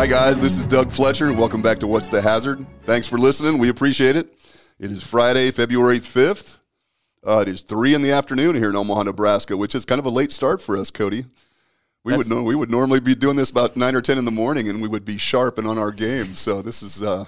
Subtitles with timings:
[0.00, 0.40] Hi, guys.
[0.40, 1.30] This is Doug Fletcher.
[1.30, 2.64] Welcome back to What's the Hazard.
[2.84, 3.58] Thanks for listening.
[3.58, 4.32] We appreciate it.
[4.78, 6.60] It is Friday, February 5th.
[7.22, 10.06] Uh, it is 3 in the afternoon here in Omaha, Nebraska, which is kind of
[10.06, 11.26] a late start for us, Kody.
[12.02, 14.30] We would know we would normally be doing this about 9 or 10 in the
[14.30, 16.34] morning and we would be sharp and on our game.
[16.34, 17.26] So this is uh,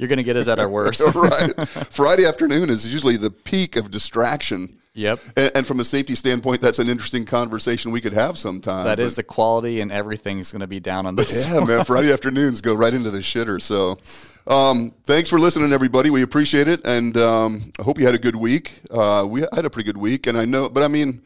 [0.00, 1.02] You're going to get us at our worst.
[1.14, 1.68] right.
[1.68, 4.78] Friday afternoon is usually the peak of distraction.
[4.98, 5.20] Yep.
[5.36, 8.84] And, and from a safety standpoint, that's an interesting conversation we could have sometime.
[8.84, 11.46] That is the quality, and everything's going to be down on this.
[11.46, 11.84] Yeah, man.
[11.84, 13.62] Friday afternoons go right into the shitter.
[13.62, 13.98] So,
[14.52, 16.10] um, thanks for listening, everybody.
[16.10, 18.80] We appreciate it, and um, I hope you had a good week.
[18.90, 21.22] Uh, we had a pretty good week, and I know, but I mean,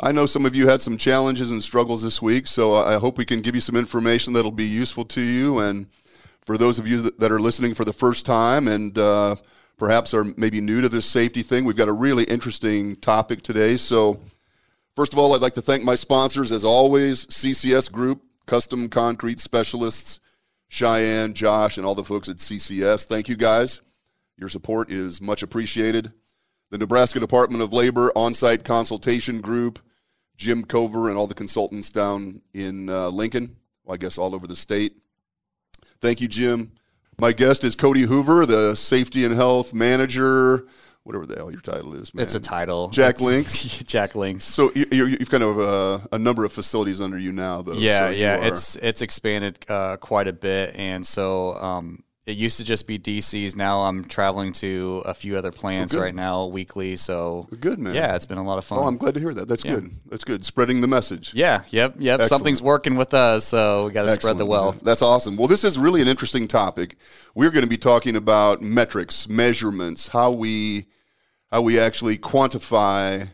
[0.00, 2.46] I know some of you had some challenges and struggles this week.
[2.46, 5.86] So I hope we can give you some information that'll be useful to you, and
[6.46, 9.36] for those of you that, that are listening for the first time and uh,
[9.82, 13.76] perhaps are maybe new to this safety thing, we've got a really interesting topic today.
[13.76, 14.20] So.
[14.94, 19.40] First of all, I'd like to thank my sponsors, as always CCS Group, Custom Concrete
[19.40, 20.20] Specialists,
[20.68, 23.06] Cheyenne, Josh, and all the folks at CCS.
[23.06, 23.80] Thank you guys.
[24.36, 26.12] Your support is much appreciated.
[26.68, 29.78] The Nebraska Department of Labor On Site Consultation Group,
[30.36, 34.46] Jim Cover, and all the consultants down in uh, Lincoln, well, I guess all over
[34.46, 35.00] the state.
[36.02, 36.72] Thank you, Jim.
[37.18, 40.66] My guest is Kody Hoover, the Safety and Health Manager,
[41.04, 42.22] whatever the hell your title is, man.
[42.22, 42.88] It's a title.
[42.88, 43.78] Jack It's- Links?
[43.86, 44.44] Jack Links.
[44.44, 47.74] So you, you've kind of uh, a number of facilities under you now, though.
[47.74, 48.44] Yeah, so yeah.
[48.46, 52.98] It's it's expanded uh, quite a bit, and so um, it used to just be
[52.98, 53.56] DCs.
[53.56, 56.94] Now I'm traveling to a few other plants right now weekly.
[56.94, 57.94] So good, man.
[57.94, 58.78] yeah, it's been a lot of fun.
[58.78, 59.48] Oh, I'm glad to hear that.
[59.48, 59.90] That's good.
[60.08, 60.44] That's good.
[60.44, 61.34] Spreading the message.
[61.34, 62.20] yeah, yep, yep.
[62.20, 62.28] Excellent.
[62.28, 64.76] Something's working with us, so we got to spread the wealth.
[64.76, 64.84] man.
[64.84, 65.36] That's awesome.
[65.36, 66.96] Well, this is really an interesting topic.
[67.34, 70.86] We're going to be talking about metrics, measurements, how we
[71.50, 73.28] how we actually quantify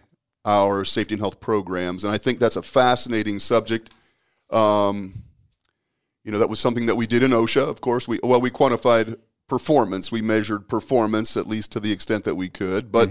[0.44, 3.90] our safety and health programs, and I think that's a fascinating subject.
[4.50, 5.12] Um,
[6.24, 7.62] you know, that was something that we did in OSHA.
[7.68, 9.16] Of course, we well we quantified
[9.48, 10.12] performance.
[10.12, 12.92] We measured performance at least to the extent that we could.
[12.92, 13.08] But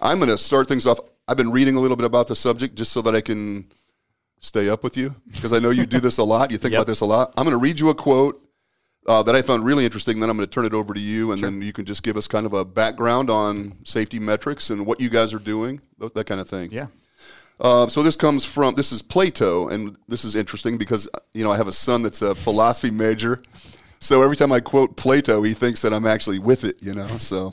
[0.00, 0.98] I'm going to start things off.
[1.28, 3.70] I've been reading a little bit about the subject just so that I can
[4.40, 6.50] stay up with you because I know you do this a lot.
[6.50, 6.78] You think Yep.
[6.80, 7.32] about this a lot.
[7.36, 8.40] I'm going to read you a quote
[9.06, 10.18] uh, that I found really interesting.
[10.20, 12.16] Then I'm going to turn it over to you, and then you can just give
[12.16, 15.80] us kind of a background on safety metrics and what you guys are doing,
[16.14, 16.70] that kind of thing.
[16.72, 16.86] Yeah.
[17.60, 21.50] Uh, so this comes from this is Plato, and this is interesting because you know
[21.50, 23.40] I have a son that's a philosophy major.
[24.00, 26.80] So every time I quote Plato, he thinks that I'm actually with it.
[26.80, 27.52] You know, so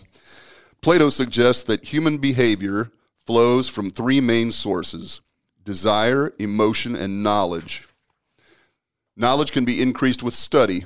[0.82, 2.92] Plato suggests that human behavior
[3.26, 5.22] flows from three main sources:
[5.64, 7.88] desire, emotion, and knowledge.
[9.18, 10.84] Knowledge can be increased with study.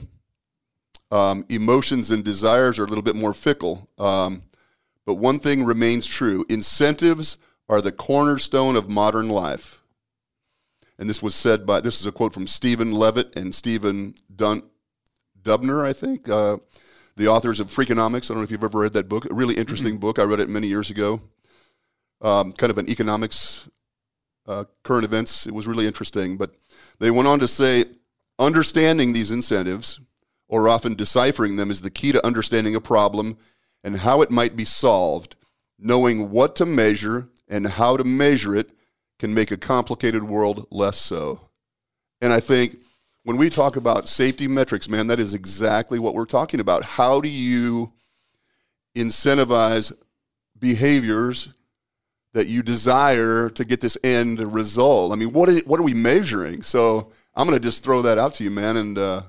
[1.12, 3.90] Um, emotions and desires are a little bit more fickle.
[3.98, 4.44] Um,
[5.06, 7.38] but one thing remains true incentives
[7.70, 9.84] are the cornerstone of modern life.
[10.98, 14.64] And this was said by, this is a quote from Stephen Levitt and Stephen Dun,
[15.42, 16.58] Dubner, I think, uh,
[17.16, 18.26] the authors of Freakonomics.
[18.26, 19.30] I don't know if you've ever read that book.
[19.30, 20.20] A really interesting book.
[20.20, 21.22] I read it many years ago.
[22.22, 23.70] Um, kind of an economics,
[24.48, 25.48] uh, current events.
[25.48, 26.36] It was really interesting.
[26.38, 26.56] But
[27.00, 27.86] they went on to say
[28.38, 30.02] understanding these incentives,
[30.48, 33.38] or often deciphering them, is the key to understanding a problem
[33.84, 35.36] and how it might be solved.
[35.78, 38.70] Knowing what to measure and how to measure it
[39.18, 41.50] can make a complicated world less so.
[42.22, 42.78] And I think
[43.24, 46.84] when we talk about safety metrics, man, that is exactly what we're talking about.
[46.84, 47.92] How do you
[48.96, 49.92] incentivize
[50.58, 51.54] behaviors
[52.34, 55.12] that you desire to get this end result?
[55.12, 56.62] I mean, what is, what are we measuring?
[56.62, 59.22] So I'm going to just throw that out to you, man, and uh,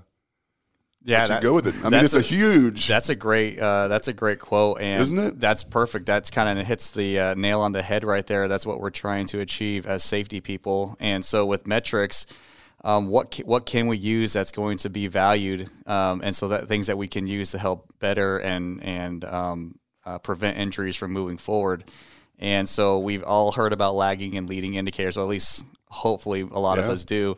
[1.04, 1.26] Yeah.
[1.26, 1.74] that- go with it.
[1.84, 2.86] I mean, it's a, huge.
[2.86, 3.58] That's a great.
[3.58, 5.40] Uh, that's a great quote, and Isn't it?
[5.40, 6.06] That's perfect.
[6.06, 8.48] That's kind of hits the uh, nail on the head right there.
[8.48, 10.96] That's what we're trying to achieve as safety people.
[11.00, 12.26] And so with metrics,
[12.84, 16.48] um, what ca- what can we use that's going to be valued, um, and so
[16.48, 20.96] that things that we can use to help better and and um, uh, prevent injuries
[20.96, 21.84] from moving forward.
[22.38, 26.58] And so we've all heard about lagging and leading indicators, or at least hopefully a
[26.58, 27.36] lot of us do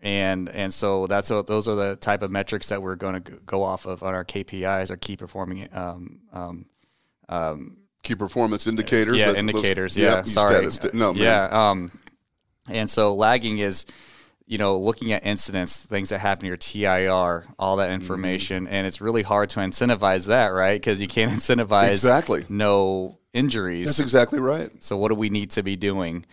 [0.00, 3.32] and and so that's what those are the type of metrics that we're going to
[3.46, 6.20] go off of on our KPIs, our key performing um,
[7.28, 9.16] um, key performance indicators.
[9.18, 9.96] yeah That's- indicators.
[9.96, 10.90] yep, yeah, you sorry.
[10.94, 11.22] no, man.
[11.22, 11.70] yeah.
[11.70, 11.90] Um,
[12.68, 13.86] and so lagging is,
[14.46, 18.86] you know, looking at incidents, things that happen to your TIR, all that information, and
[18.86, 20.80] it's really hard to incentivize that, right?
[20.80, 22.44] Because you can't incentivize Exactly.
[22.48, 23.86] no injuries.
[23.86, 24.70] That's exactly right.
[24.82, 26.24] So what do we need to be doing?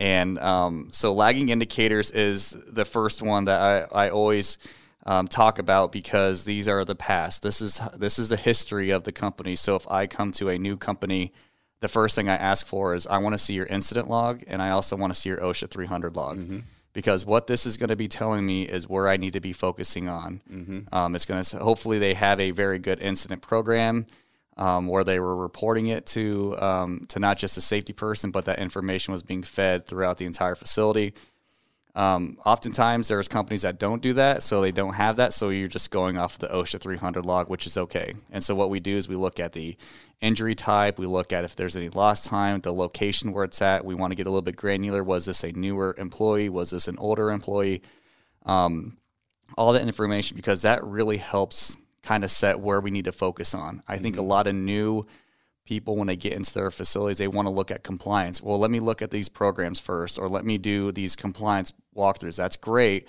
[0.00, 4.56] And um, so lagging indicators is the first one that I, I always
[5.04, 7.42] um, talk about because these are the past.
[7.42, 9.56] This is this is the history of the company.
[9.56, 11.32] So if I come to a new company,
[11.80, 14.62] the first thing I ask for is I want to see your incident log and
[14.62, 16.38] I also want to see your OSHA 300 log.
[16.92, 19.52] because what this is going to be telling me is where I need to be
[19.52, 20.40] focusing on.
[20.92, 24.06] Um, it's going to hopefully they have a very good incident program
[24.60, 28.44] um, where they were reporting it to um, to not just a safety person, but
[28.44, 31.14] that information was being fed throughout the entire facility.
[31.94, 35.32] Um, oftentimes, there's companies that don't do that, so they don't have that.
[35.32, 38.14] So you're just going off the OSHA 300 log, which is okay.
[38.30, 39.76] And so what we do is we look at the
[40.20, 43.84] injury type, we look at if there's any lost time, the location where it's at.
[43.84, 45.02] We want to get a little bit granular.
[45.02, 46.50] Was this a newer employee?
[46.50, 47.82] Was this an older employee?
[48.44, 48.98] Um,
[49.56, 53.54] all that information because that really helps kind of set where we need to focus
[53.54, 53.82] on.
[53.86, 55.06] I think a lot of new
[55.66, 58.70] people when they get into their facilities they want to look at compliance well let
[58.72, 63.08] me look at these programs first or let me do these compliance walkthroughs that's great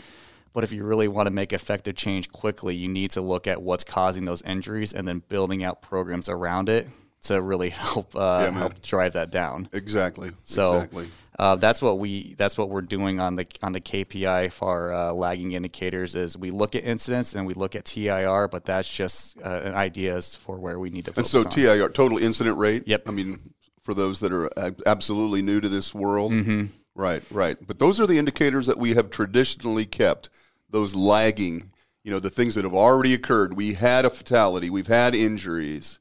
[0.53, 3.61] but if you really want to make effective change quickly you need to look at
[3.63, 6.87] what's causing those injuries and then building out programs around it
[7.23, 8.53] to really help uh, man.
[8.53, 10.31] help drive that down Exactly.
[10.43, 11.07] so exactly.
[11.39, 15.13] Uh, that's what we that's what we're doing on the on the KPI for uh,
[15.13, 19.41] lagging indicators is we look at incidents and we look at TIR, but that's just
[19.41, 21.79] uh, an idea as for where we need to Focus And so on.
[21.79, 22.83] TIR, total incident rate.
[22.85, 23.07] Yep.
[23.07, 23.39] I mean,
[23.81, 24.49] for those that are
[24.85, 26.31] absolutely new to this world.
[26.31, 26.65] Mm-hmm.
[26.93, 27.57] Right, right.
[27.65, 30.29] But those are the indicators that we have traditionally kept.
[30.69, 31.71] Those lagging,
[32.03, 33.55] you know, the things that have already occurred.
[33.55, 34.69] We had a fatality.
[34.69, 35.99] We've had injuries,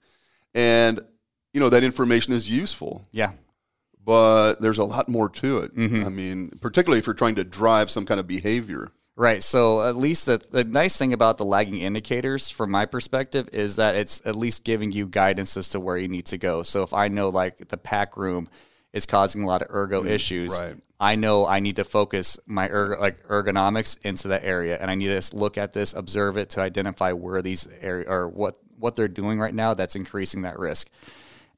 [0.55, 1.01] and
[1.53, 3.07] you know that information is useful.
[3.13, 3.33] yeah,
[4.05, 5.77] But there's a lot more to it.
[5.77, 6.05] Mm-hmm.
[6.05, 8.91] I mean, particularly if you're trying to drive some kind of behavior.
[9.15, 9.43] right.
[9.43, 13.77] So at least the the nice thing about the lagging indicators, from my perspective, is
[13.77, 16.63] that it's at least giving you guidance as to where you need to go.
[16.63, 18.49] So if I know like the pack room
[18.93, 20.77] is causing a lot of ergo issues, Mm, right.
[20.99, 24.95] I know I need to focus my erg- like ergonomics into that area, and I
[24.97, 28.97] need to look at this, observe it to identify where these area or what what
[28.97, 30.89] they're doing right now that's increasing that risk.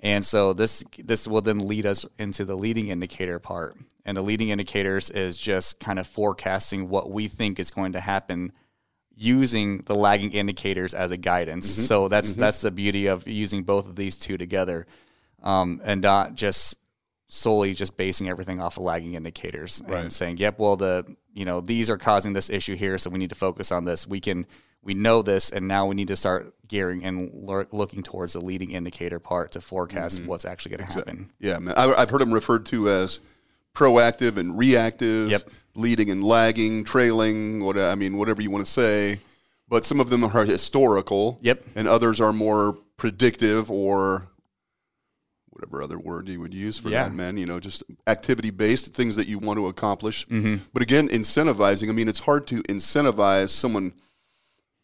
[0.03, 3.77] And so this this will then lead us into the leading indicator part.
[4.05, 8.01] And the leading indicators is just kind of forecasting what we think is going to
[8.01, 8.53] happen
[9.17, 11.71] using the lagging indicators as a guidance.
[11.71, 14.87] So that's that's the beauty of using both of these two together,
[15.43, 16.77] um, and not just
[17.29, 21.61] solely just basing everything off of lagging indicators and saying, "Yep, well the you know
[21.61, 24.47] these are causing this issue here, so we need to focus on this." We can
[24.83, 27.31] we know this, and now we need to start gearing and
[27.73, 31.31] looking towards the leading indicator part to forecast what's actually going to happen.
[31.39, 31.75] Yeah, man.
[31.77, 33.21] I, I've heard them referred to as
[33.75, 35.51] proactive and reactive, Yep.
[35.75, 37.65] leading and lagging, trailing.
[37.65, 39.21] What I mean, whatever you want to say.
[39.69, 41.39] But some of them are historical.
[41.43, 41.63] Yep.
[41.77, 44.29] And others are more predictive or
[45.51, 47.05] whatever other word you would use for Yeah.
[47.05, 47.37] that, man.
[47.37, 50.27] You know, just activity based things that you want to accomplish.
[50.27, 50.57] Mm-hmm.
[50.73, 51.89] But again, incentivizing.
[51.89, 53.93] I mean, it's hard to incentivize someone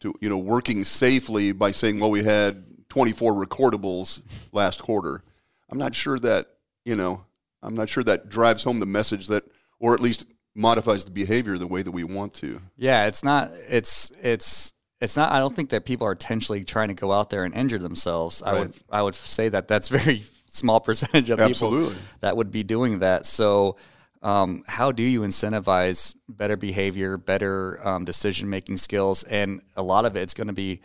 [0.01, 5.23] to you know working safely by saying, well, we had 24 recordables last quarter.
[5.71, 6.47] I'm not sure that
[6.85, 7.25] you know.
[7.61, 9.43] I'm not sure that drives home the message that,
[9.79, 10.25] or at least
[10.55, 12.61] modifies the behavior the way that we want to.
[12.77, 13.49] Yeah, it's not.
[13.67, 15.31] It's it's it's not.
[15.31, 18.41] I don't think that people are intentionally trying to go out there and injure themselves.
[18.41, 21.89] I would I would say that that's very small percentage of Absolutely.
[21.89, 23.25] people that would be doing that.
[23.25, 23.75] So.
[24.21, 29.23] Um, how do you incentivize better behavior, better um, decision making skills?
[29.23, 30.81] And a lot of it's going to be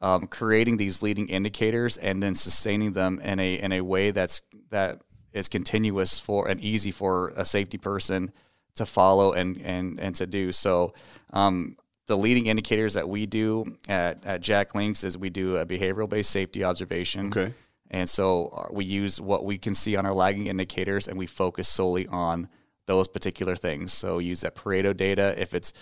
[0.00, 4.42] um, creating these leading indicators and then sustaining them in a in a way that's
[4.70, 8.32] that is continuous for and easy for a safety person
[8.76, 10.52] to follow and and and to do.
[10.52, 10.94] So
[11.32, 15.66] um, the leading indicators that we do at, at Jack Links is we do a
[15.66, 17.28] behavioral based safety observation.
[17.28, 17.54] Okay.
[17.90, 21.26] And so uh, we use what we can see on our lagging indicators and we
[21.26, 22.48] focus solely on
[22.90, 23.92] those particular things.
[23.92, 25.40] So use that Pareto data.
[25.40, 25.72] If it's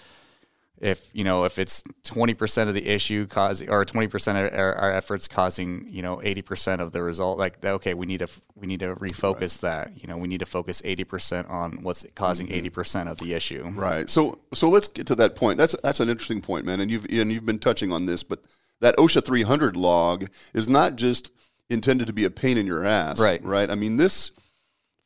[0.79, 4.93] if you know if it's 20% of the issue causing or 20% of our, our
[4.93, 8.81] efforts causing you know 80% of the result like okay we need to we need
[8.81, 12.81] to refocus that you know we need to focus 80% on what's causing mm-hmm.
[12.81, 14.09] 80% of the issue Right.
[14.09, 15.59] So so let's get to that point.
[15.59, 16.81] That's that's an interesting point, man.
[16.81, 18.45] And you've and you've been touching on this, but
[18.81, 21.33] that OSHA 300 log is not just
[21.71, 23.21] intended to be a pain in your ass.
[23.21, 23.43] Right.
[23.43, 23.71] Right.
[23.71, 24.31] I mean, this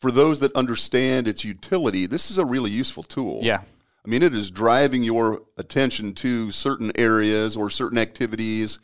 [0.03, 3.39] for those that understand its utility, this is a really useful tool.
[3.43, 3.61] yeah
[4.05, 8.81] I mean, it is driving your attention to certain areas or certain activities,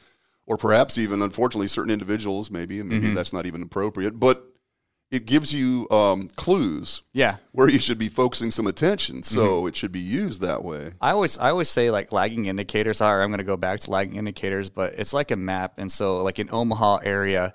[0.47, 2.51] or perhaps even, unfortunately, certain individuals.
[2.53, 3.15] Maybe, maybe Mm-hmm.
[3.17, 4.45] that's not even appropriate, but
[5.11, 9.25] it gives you um, clues yeah where you should be focusing some attention.
[9.25, 9.69] So Mm-hmm.
[9.69, 10.93] it should be used that way.
[11.01, 12.99] I always I always say like lagging indicators.
[12.99, 15.71] Sorry, I'm going to go back to lagging indicators, but it's like a map.
[15.79, 17.55] And so like in Omaha area,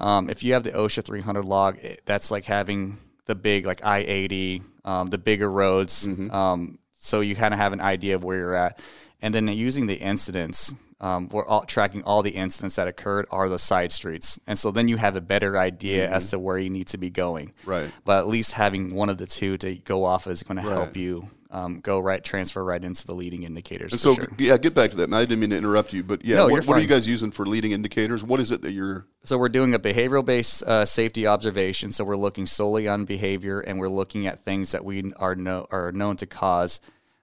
[0.00, 3.84] um, if you have the OSHA 300 log, it, that's like having the big like
[3.84, 6.06] I-80, um, the bigger roads.
[6.30, 8.80] Um, so you kind of have an idea of where you're at.
[9.22, 13.48] And then using the incidents, um, we're all tracking all the incidents that occurred are
[13.48, 16.14] the side streets, and so then you have a better idea mm-hmm.
[16.14, 17.52] as to where you need to be going.
[17.64, 17.90] Right.
[18.04, 20.64] But at least having one of the two to go off is going right.
[20.64, 23.92] to help you um, go right, transfer right into the leading indicators.
[23.92, 24.28] And so, sure.
[24.38, 25.12] yeah, get back to that.
[25.12, 27.30] I didn't mean to interrupt you, but yeah, no, what, what, are you guys using
[27.30, 28.22] for leading indicators?
[28.22, 29.06] What is it that you're?
[29.24, 31.90] So we're doing a behavioral based uh, safety observation.
[31.90, 35.66] So we're looking solely on behavior, and we're looking at things that we are know
[35.70, 36.80] are known to cause.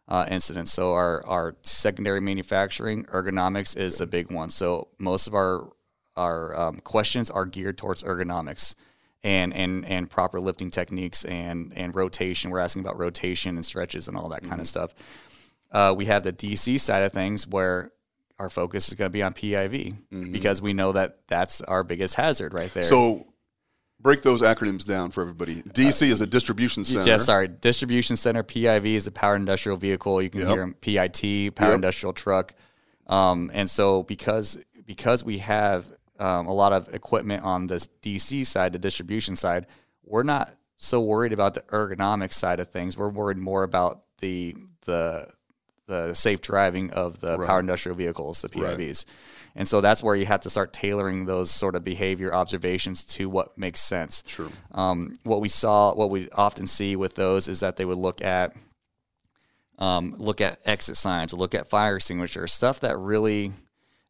[0.09, 0.71] Uh, incidents.
[0.71, 4.49] So our, our secondary manufacturing ergonomics is a big one.
[4.49, 5.67] So most of our
[6.15, 8.73] our um, questions are geared towards ergonomics
[9.23, 12.51] and and and proper lifting techniques and and rotation.
[12.51, 14.61] We're asking about rotation and stretches and all that kind mm-hmm.
[14.61, 14.93] of stuff.
[15.71, 17.91] Uh, we have the DC side of things where
[18.39, 20.31] our focus is going to be on PIV mm-hmm.
[20.31, 22.83] because we know that that's our biggest hazard right there.
[22.83, 23.27] So
[23.99, 25.61] break those acronyms down for everybody.
[25.63, 27.07] DC uh, is a distribution center.
[27.09, 28.43] Yeah, sorry, distribution center.
[28.43, 30.21] PIV is a power industrial vehicle.
[30.21, 30.49] You can yep.
[30.49, 31.75] hear them, PIT, power yep.
[31.75, 32.53] industrial truck.
[33.07, 35.89] Um, and so because because we have
[36.19, 39.67] um, a lot of equipment on the DC side, the distribution side,
[40.03, 42.97] we're not so worried about the ergonomic side of things.
[42.97, 45.27] We're worried more about the the
[45.87, 47.47] the safe driving of the right.
[47.47, 48.77] power industrial vehicles, the PIVs.
[48.77, 49.05] Right.
[49.57, 53.27] And so that's where you have to start tailoring those sort of behavior observations to
[53.27, 54.23] what makes sense.
[54.27, 54.49] Sure.
[54.71, 58.21] Um, what we saw, what we often see with those is that they would look
[58.21, 58.55] at
[59.79, 63.51] um, look at exit signs, look at fire extinguishers, stuff that really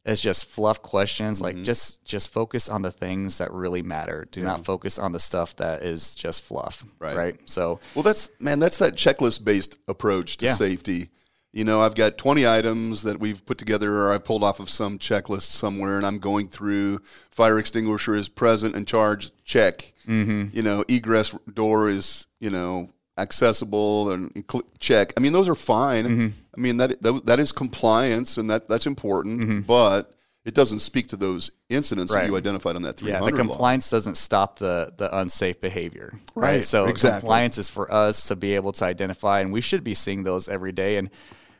[0.04, 1.40] is just fluff questions.
[1.40, 1.64] Like mm-hmm.
[1.64, 4.26] just just focus on the things that really matter.
[4.30, 4.46] Do yeah.
[4.46, 6.84] not focus on the stuff that is just fluff.
[6.98, 7.16] Right.
[7.16, 7.40] Right.
[7.48, 10.54] So well, that's man, that's that checklist based approach to yeah.
[10.54, 11.08] safety.
[11.52, 14.68] You know, I've got 20 items that we've put together or I've pulled off of
[14.68, 17.00] some checklist somewhere and I'm going through
[17.30, 19.94] fire extinguisher is present and charged, check.
[20.06, 20.56] Mm-hmm.
[20.56, 24.44] You know, egress door is, you know, accessible and
[24.78, 25.12] check.
[25.16, 26.04] I mean, those are fine.
[26.04, 26.28] Mm-hmm.
[26.56, 29.60] I mean that, that, that is compliance and that that's important, mm-hmm.
[29.60, 32.22] but it doesn't speak to those incidents right.
[32.22, 33.96] that you identified on that 300 Yeah, the compliance law.
[33.96, 36.10] doesn't stop the the unsafe behavior.
[36.34, 36.48] Right.
[36.48, 36.64] right?
[36.64, 37.20] So exactly.
[37.20, 40.48] compliance is for us to be able to identify and we should be seeing those
[40.48, 41.10] every day and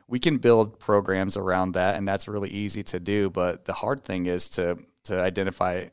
[0.07, 4.05] we can build programs around that and that's really easy to do, but the hard
[4.05, 5.87] thing is to to identify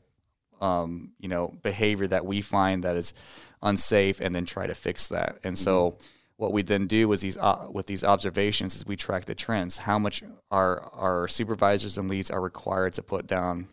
[0.60, 3.14] um, you know, behavior that we find that is
[3.62, 5.38] unsafe and then try to fix that.
[5.44, 6.06] And so mm-hmm.
[6.36, 9.78] What we then do is these uh, with these observations is we track the trends.
[9.78, 13.68] How much our our supervisors and leads are required to put down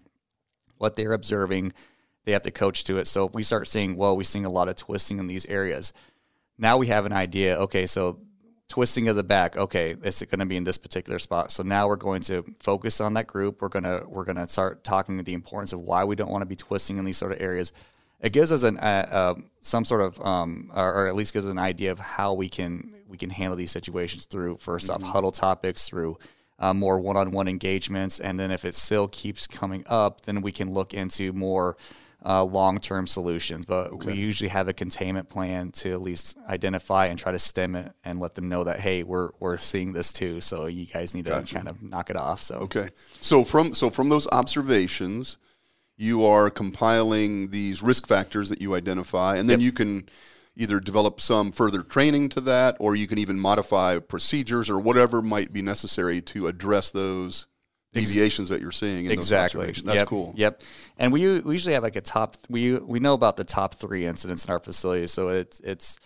[0.78, 1.74] what they're observing.
[2.26, 3.08] They have to coach to it.
[3.08, 5.92] So if we start seeing, well, we're seeing a lot of twisting in these areas.
[6.58, 7.58] Now we have an idea.
[7.58, 8.20] Okay, so
[8.70, 9.58] twisting of the back.
[9.58, 11.52] Okay, it's going to be in this particular spot.
[11.52, 13.62] So now we're going to focus on that group.
[13.62, 16.56] We're gonna we're gonna start talking the importance of why we don't want to be
[16.56, 17.74] twisting in these sort of areas
[18.24, 21.46] it gives us an uh, uh, some sort of um, or, or, at least gives
[21.46, 25.04] us an idea of how we can we can handle these situations through 1st mm-hmm.
[25.04, 26.18] off huddle topics through
[26.58, 28.20] uh, more one-on-one engagements.
[28.20, 31.78] And then if it still keeps coming up then we can look into more
[32.26, 33.66] uh, long-term solutions.
[33.66, 34.14] But okay.
[34.14, 37.92] we usually have a containment plan to at least identify and try to stem it
[38.06, 40.40] and let them know that hey we're we're seeing this too.
[40.40, 42.42] So you guys need to kind of knock it off.
[42.42, 42.88] So okay.
[43.20, 45.38] So from so from those observations
[45.98, 49.66] you are compiling these risk factors that you identify, and then yep.
[49.66, 50.10] you can
[50.56, 55.22] either develop some further training to that, or you can even modify procedures or whatever
[55.22, 57.48] might be necessary to address those
[57.94, 59.10] deviations that you're seeing.
[59.10, 59.68] exactly.
[59.68, 60.08] That's yep.
[60.08, 60.34] cool.
[60.36, 60.64] Yep.
[60.98, 62.38] And we, we usually have like a top.
[62.50, 66.00] We we know about the top three incidents in our facility, so it's it's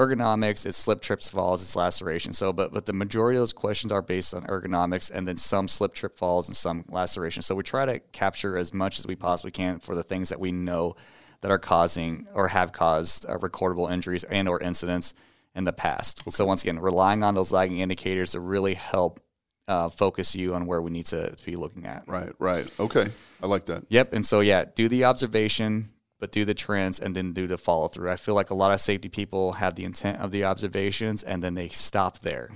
[0.00, 2.32] ergonomics, it's slip, trips, falls, it's laceration.
[2.32, 5.68] So, but but the majority of those questions are based on ergonomics, and then some
[5.68, 7.42] slip, trip, falls, and some laceration.
[7.42, 10.40] So we try to capture as much as we possibly can for the things that
[10.40, 10.96] we know
[11.42, 15.14] that are causing or have caused uh, recordable injuries and or incidents
[15.54, 16.20] in the past.
[16.22, 16.30] Okay.
[16.30, 19.20] So once again, relying on those lagging indicators to really help
[19.68, 22.04] uh, focus you on where we need to, to be looking at.
[22.06, 22.70] Right, right.
[22.78, 23.06] Okay.
[23.42, 23.84] I like that.
[23.88, 24.12] Yep.
[24.12, 27.88] And so, yeah, do the observation, but do the trends and then do the follow
[27.88, 28.10] through.
[28.10, 31.42] I feel like a lot of safety people have the intent of the observations and
[31.42, 32.50] then they stop there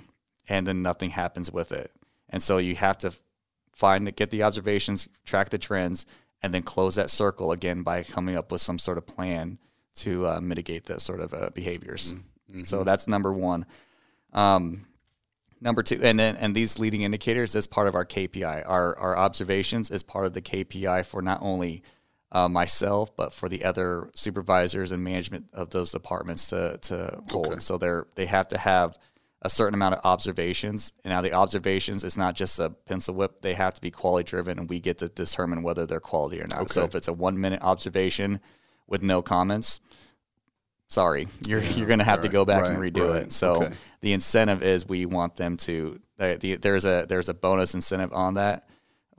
[0.49, 1.90] and then nothing happens with it.
[2.28, 3.12] And so you have to
[3.73, 6.06] find get the observations, track the trends,
[6.42, 9.59] and then close that circle again by coming up with some sort of plan
[9.97, 12.12] to uh, mitigate those sort of uh, behaviors.
[12.12, 12.62] Mm-hmm.
[12.64, 13.64] So that's number one.
[14.33, 14.87] Um,
[15.61, 18.68] number two, and then and these leading indicators is part of our KPI.
[18.68, 21.83] Our our observations is part of the KPI for not only
[22.35, 27.47] uh, myself, but for the other supervisors and management of those departments to to hold.
[27.47, 27.61] Okay.
[27.61, 28.99] So they're they have to have
[29.41, 30.93] a certain amount of observations.
[31.05, 34.29] And now the observations is not just a pencil whip; they have to be quality
[34.29, 36.62] driven, and we get to determine whether they're quality or not.
[36.62, 36.73] Okay.
[36.73, 38.41] So if it's a one minute observation
[38.88, 39.79] with no comments,
[40.88, 43.23] sorry, you're yeah, you're going to have right, to go back right, and redo right.
[43.23, 43.33] it.
[43.33, 43.75] So okay.
[44.00, 46.00] the incentive is we want them to.
[46.19, 48.69] Uh, the, there's a there's a bonus incentive on that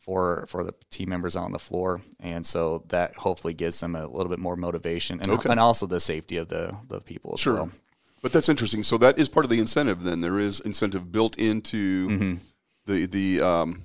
[0.05, 4.05] for for the team members on the floor, and so that hopefully gives them a
[4.07, 5.49] little bit more motivation and, Okay.
[5.49, 7.55] and also the safety of the the people Sure.
[7.55, 7.69] well.
[8.21, 8.83] But that's interesting.
[8.83, 10.03] So that is part of the incentive.
[10.03, 12.33] Then there is incentive built into Mm-hmm.
[12.85, 13.81] the the um,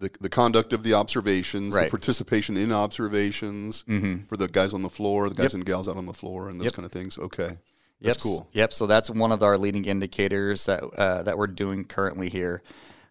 [0.00, 3.84] the the conduct of the observations, the participation in observations
[4.28, 5.54] for the guys on the floor, the guys Yep.
[5.54, 6.74] and gals out on the floor, and those Yep.
[6.74, 7.18] kind of things.
[7.18, 7.58] Okay, Yep.
[8.00, 8.48] that's cool.
[8.52, 8.72] Yep.
[8.72, 12.62] So that's one of our leading indicators that uh, that we're doing currently here.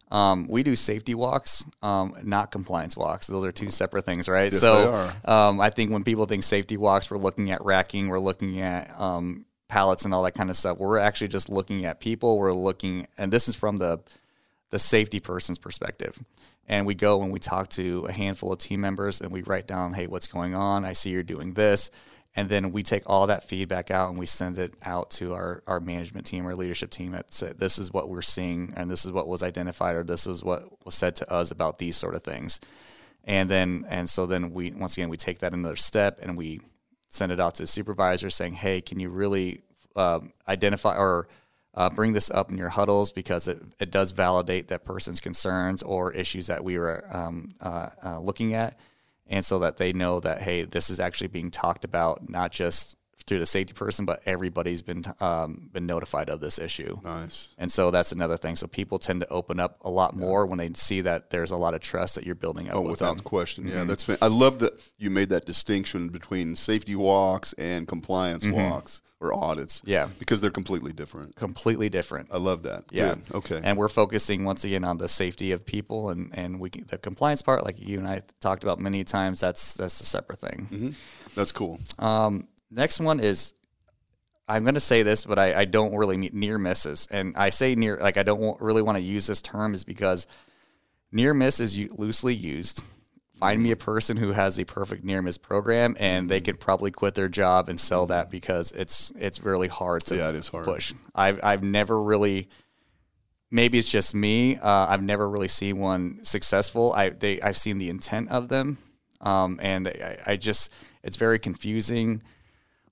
[0.10, 3.28] Um, we do safety walks, um, not compliance walks.
[3.28, 4.52] Those are two separate things, right?
[4.52, 8.08] Yes, so they Um, I think when people think safety walks, we're looking at racking,
[8.08, 10.78] we're looking at um, pallets and all that kind of stuff.
[10.78, 12.38] We're actually just looking at people.
[12.38, 14.00] We're looking, and this is from the
[14.70, 16.22] the safety person's perspective.
[16.68, 19.68] And we go and we talk to a handful of team members and we write
[19.68, 20.84] down, hey, what's going on?
[20.84, 21.90] I see you're doing this.
[22.38, 25.63] And then we take all that feedback out and we send it out to our,
[25.65, 29.06] our management team, or leadership team that said, this is what we're seeing and this
[29.06, 32.13] is what was identified or this is what was said to us about these sort
[32.13, 32.60] of things.
[33.24, 36.62] And then, and so then we, once again, we take that another step and we
[37.10, 39.62] send it out to the supervisor saying, hey, can you really
[39.96, 41.27] um, identify or
[41.74, 45.82] uh, bring this up in your huddles because it, it does validate that person's concerns
[45.82, 48.77] or issues that we were um, uh, uh, looking at.
[49.29, 52.97] And so that they know that, hey, this is actually being talked about, not just
[53.27, 56.98] through the safety person, but everybody's been um, been notified of this issue.
[57.03, 57.50] Nice.
[57.57, 58.55] And so that's another thing.
[58.55, 61.57] So people tend to open up a lot more when they see that there's a
[61.57, 63.24] lot of trust that you're building up Oh, with without them.
[63.24, 63.67] question.
[63.67, 63.88] Yeah, Mm-hmm.
[63.88, 64.03] that's.
[64.03, 69.34] Fan- I love that you made that distinction between safety walks and compliance walks or
[69.34, 69.79] audits.
[69.79, 69.89] Mm-hmm.
[69.89, 70.07] Yeah.
[70.19, 71.36] because they're completely different.
[71.36, 72.29] Completely different.
[72.31, 72.86] I love that.
[72.91, 73.15] Yeah.
[73.15, 73.24] Good.
[73.36, 73.60] Okay.
[73.63, 76.98] And we're focusing once again on the safety of people and, and we can, the
[76.98, 80.96] compliance part, like you and I talked about many times, that's that's a separate thing.
[81.36, 81.79] that's cool.
[82.00, 83.53] Um, next one is
[84.47, 87.07] I'm going to say this, but I, I don't really mean near misses.
[87.12, 89.83] And I say near, like I don't want, really want to use this term is
[89.83, 90.25] because
[91.12, 92.81] near miss is loosely used.
[93.36, 96.89] Find me a person who has the perfect near miss program, and they could probably
[96.89, 100.47] quit their job and sell that because it's it's really hard to Yeah, it is
[100.47, 100.65] hard.
[100.65, 100.93] push.
[101.13, 102.50] I've I've never really.
[103.51, 104.57] Maybe it's just me.
[104.57, 106.93] Uh, I've never really seen one successful.
[106.93, 108.80] I they I've seen the intent of them,
[109.21, 112.23] um, and I, I just it's very confusing.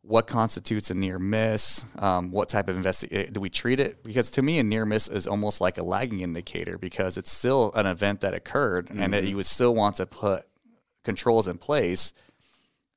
[0.07, 1.83] What constitutes a near miss?
[1.97, 4.03] Um, what type of investigation do we treat it?
[4.03, 7.71] Because to me, a near miss is almost like a lagging indicator because it's still
[7.73, 10.45] an event that occurred, and that you would still want to put
[11.03, 12.13] controls in place.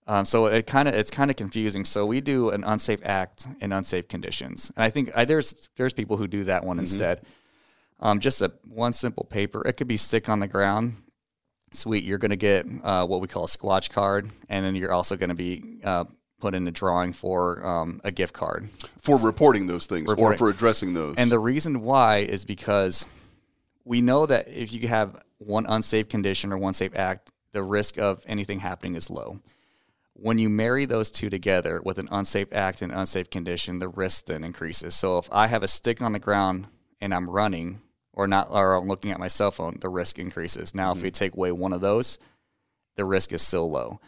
[0.07, 1.85] Um, so it kind of it's kind of confusing.
[1.85, 5.95] So we do an unsafe act in unsafe conditions, and I think I, there's there's
[5.95, 7.23] people who do that one instead.
[8.01, 9.67] Um, just a one simple paper.
[9.67, 10.97] It could be stick on the ground.
[11.73, 14.93] Sweet, you're going to get uh, what we call a squatch card, and then you're
[14.93, 16.05] also going to be uh,
[16.39, 18.69] put in a drawing for um, a gift card.
[19.01, 21.17] For reporting those things or for addressing those.
[21.17, 23.07] And the reason why is because
[23.85, 27.99] we know that if you have one unsafe condition or one safe act, the risk
[27.99, 29.41] of anything happening is low.
[30.13, 34.27] When you marry those two together with an unsafe act and unsafe condition, the risk
[34.27, 34.95] then increases.
[34.95, 36.67] So if I have a stick on the ground
[37.01, 37.81] and I'm running
[38.13, 40.75] or not or I'm looking at my cell phone, the risk increases.
[40.75, 42.19] Now if we take away one of those,
[42.97, 44.01] the risk is still low.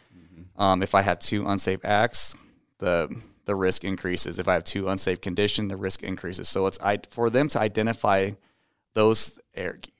[0.57, 2.37] Um, if I have two unsafe acts,
[2.79, 3.15] the
[3.47, 4.39] the risk increases.
[4.39, 6.49] If I have two unsafe condition, the risk increases.
[6.49, 8.31] So it's I, for them to identify
[8.95, 9.39] those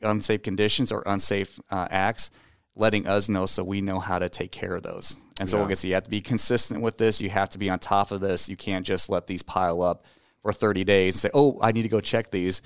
[0.03, 2.31] unsafe conditions or unsafe uh, acts,
[2.77, 5.17] letting us know so we know how to take care of those.
[5.41, 5.65] And so, Yeah.
[5.65, 7.21] I guess you have to be consistent with this.
[7.21, 8.49] You have to be on top of this.
[8.49, 10.05] You can't just let these pile up
[10.43, 12.63] for 30 days and say, oh, I need to go check these.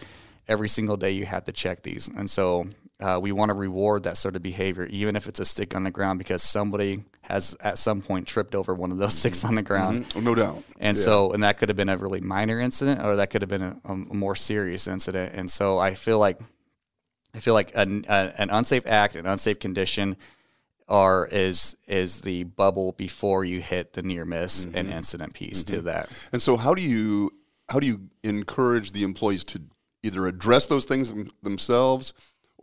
[0.47, 2.09] Every single day you have to check these.
[2.09, 2.67] And so
[3.01, 5.83] uh, we want to reward that sort of behavior, even if it's a stick on
[5.83, 9.49] the ground, because somebody has at some point tripped over one of those sticks mm-hmm.
[9.49, 10.07] on the ground.
[10.15, 10.63] Oh, no doubt.
[10.79, 13.49] And so, and that could have been a really minor incident, or that could have
[13.49, 15.35] been a, a more serious incident.
[15.35, 16.41] And so, I feel like,
[17.35, 20.17] I feel like an, a, an unsafe act, an unsafe condition,
[20.87, 24.77] are is is the bubble before you hit the near miss mm-hmm.
[24.77, 26.11] and incident piece to that.
[26.33, 27.33] And so, how do you
[27.69, 29.63] how do you encourage the employees to
[30.03, 32.13] either address those things themselves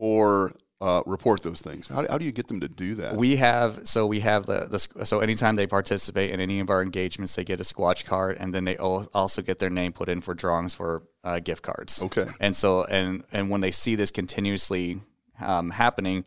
[0.01, 1.87] or uh, report those things?
[1.87, 3.15] How, how do you get them to do that?
[3.15, 6.81] We have so we have the, the so anytime they participate in any of our
[6.81, 10.19] engagements, they get a Squatch card, and then they also get their name put in
[10.19, 12.01] for drawings for uh, gift cards.
[12.03, 12.25] Okay.
[12.39, 14.99] And so and and when they see this continuously
[15.39, 16.25] um, happening,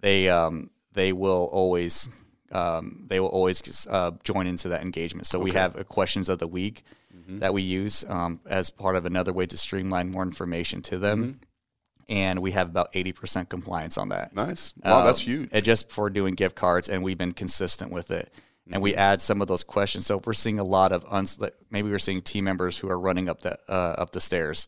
[0.00, 2.08] they um, they will always
[2.52, 5.26] um, they will always uh, join into that engagement.
[5.26, 6.84] So we have questions of the week
[7.28, 11.40] that we use um, as part of another way to streamline more information to them.
[12.08, 14.34] And we have about 80% compliance on that.
[14.34, 14.72] nice.
[14.84, 15.48] Wow, that's Um, huge.
[15.52, 18.32] And just for doing gift cards, and we've been consistent with it.
[18.72, 20.06] And we add some of those questions.
[20.06, 21.38] So if we're seeing a lot of uns-
[21.70, 24.66] maybe we're seeing team members who are running up the uh, up the stairs,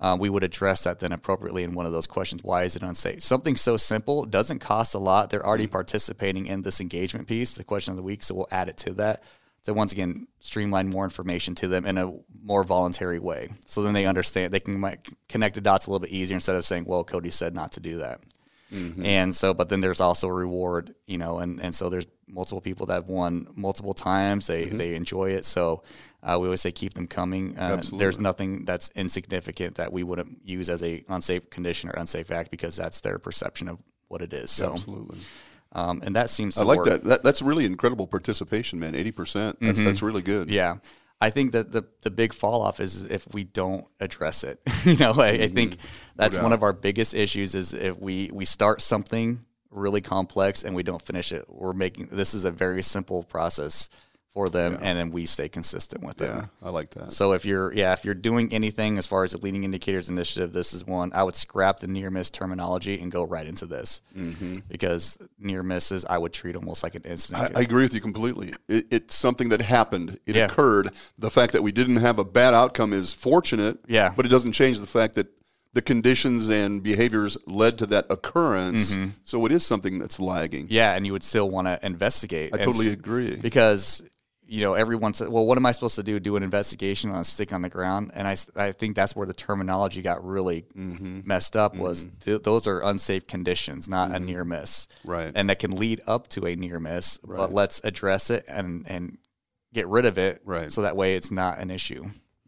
[0.00, 2.42] uh, we would address that then appropriately in one of those questions.
[2.42, 3.20] Why is it unsafe?
[3.22, 5.28] Something so simple doesn't cost a lot.
[5.28, 8.68] They're already participating in this engagement piece, the question of the week, so we'll add
[8.70, 9.22] it to that.
[9.64, 13.94] To once again streamline more information to them in a more voluntary way, so then
[13.94, 16.84] they understand they can like, connect the dots a little bit easier instead of saying,
[16.84, 18.20] "Well, Kody said not to do that."
[19.04, 22.60] And so, but then there's also a reward, you know, and, and so there's multiple
[22.60, 24.46] people that have won multiple times.
[24.48, 25.44] They they enjoy it.
[25.44, 25.82] So
[26.22, 27.56] uh, we always say keep them coming.
[27.56, 32.30] Uh, there's nothing that's insignificant that we wouldn't use as a unsafe condition or unsafe
[32.30, 34.50] act because that's their perception of what it is.
[34.50, 35.18] So, Absolutely.
[35.74, 37.04] Um, and that seems to I like that.
[37.04, 37.22] that.
[37.22, 38.94] That's really incredible participation, man.
[38.94, 39.58] Eighty percent.
[39.60, 40.48] That's that's really good.
[40.48, 40.56] Mm-hmm.
[40.56, 40.76] Yeah.
[41.20, 44.60] I think that the, the big fall off is if we don't address it.
[44.84, 45.78] you know, I, I think
[46.16, 50.74] that's one of our biggest issues is if we, we start something really complex and
[50.74, 51.46] we don't finish it.
[51.48, 53.88] We're making this is a very simple process
[54.34, 56.26] for them and then we stay consistent with it.
[56.26, 57.12] Yeah, I like that.
[57.12, 60.52] So if you're yeah, if you're doing anything as far as a leading indicators initiative,
[60.52, 64.02] this is one I would scrap the near miss terminology and go right into this
[64.16, 64.58] Mm-hmm.
[64.68, 67.56] because near misses I would treat almost like an incident.
[67.56, 68.52] I, I agree with you completely.
[68.68, 70.18] It, it's something that happened.
[70.26, 70.46] It Yeah.
[70.46, 70.90] occurred.
[71.16, 73.78] The fact that we didn't have a bad outcome is fortunate.
[73.86, 74.12] Yeah.
[74.16, 75.28] But it doesn't change the fact that
[75.74, 78.96] the conditions and behaviors led to that occurrence.
[79.24, 80.66] So it is something that's lagging.
[80.70, 82.54] yeah, and you would still want to investigate.
[82.54, 83.34] I totally agree.
[83.36, 84.02] because
[84.46, 86.20] you know everyone said, "Well, what am I supposed to do?
[86.20, 89.26] Do an investigation on a stick on the ground?" And I, I think that's where
[89.26, 91.20] the terminology got really Mm-hmm.
[91.24, 91.76] messed up.
[91.76, 95.10] Was th- those are unsafe conditions, not a near miss, Mm-hmm.
[95.10, 95.32] Right.
[95.34, 97.18] And that can lead up to a near miss.
[97.18, 99.18] But let's address it and and
[99.72, 100.70] get rid of it, Right.
[100.70, 102.04] So that way it's not an issue.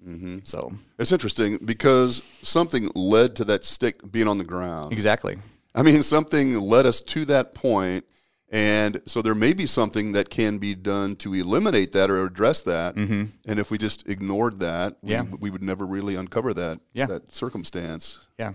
[0.07, 0.39] Mm-hmm.
[0.45, 4.93] So It's interesting because something led to that stick being on the ground.
[4.93, 5.39] exactly,
[5.75, 8.05] I mean, something led us to that point,
[8.51, 12.63] and so there may be something that can be done to eliminate that or address
[12.63, 12.95] that.
[12.95, 13.25] Mm-hmm.
[13.47, 15.23] And if we just ignored that, we, Yeah.
[15.41, 17.07] we would never really uncover that Yeah.
[17.07, 18.29] that circumstance.
[18.39, 18.53] yeah,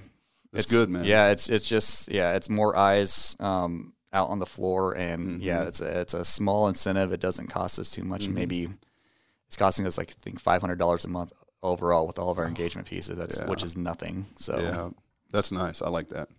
[0.54, 1.04] That's It's- good, man.
[1.06, 5.41] Yeah, it's it's just yeah, it's more eyes um, out on the floor, and Mm-hmm.
[5.43, 7.12] yeah, it's a it's a small incentive.
[7.13, 8.10] It doesn't cost us too Mm-hmm.
[8.10, 8.27] much.
[8.27, 8.69] Maybe
[9.47, 12.38] it's costing us like I think five hundred dollars a month overall with all of
[12.39, 13.17] our engagement pieces.
[13.17, 14.25] That's which is nothing.
[14.38, 14.89] So Yeah,
[15.32, 15.82] that's nice.
[15.82, 16.30] I like that.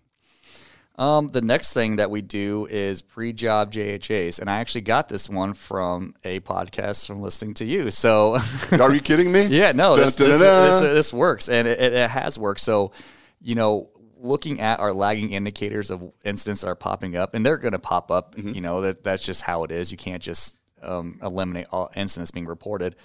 [0.96, 5.28] Um, the next thing that we do is pre-job JHAs, and I actually got this
[5.28, 7.90] one from a podcast from listening to you.
[7.90, 8.38] So.
[8.80, 9.46] Are you kidding me?
[9.46, 12.60] Yeah, no, this, this, this, this works, and it, it has worked.
[12.60, 12.92] So,
[13.40, 17.58] you know, looking at our lagging indicators of incidents that are popping up, and they're
[17.58, 18.36] going to pop up.
[18.36, 18.54] Mm-hmm.
[18.54, 19.90] You know, that that's just how it is.
[19.90, 22.96] You can't just um, eliminate all incidents being reported.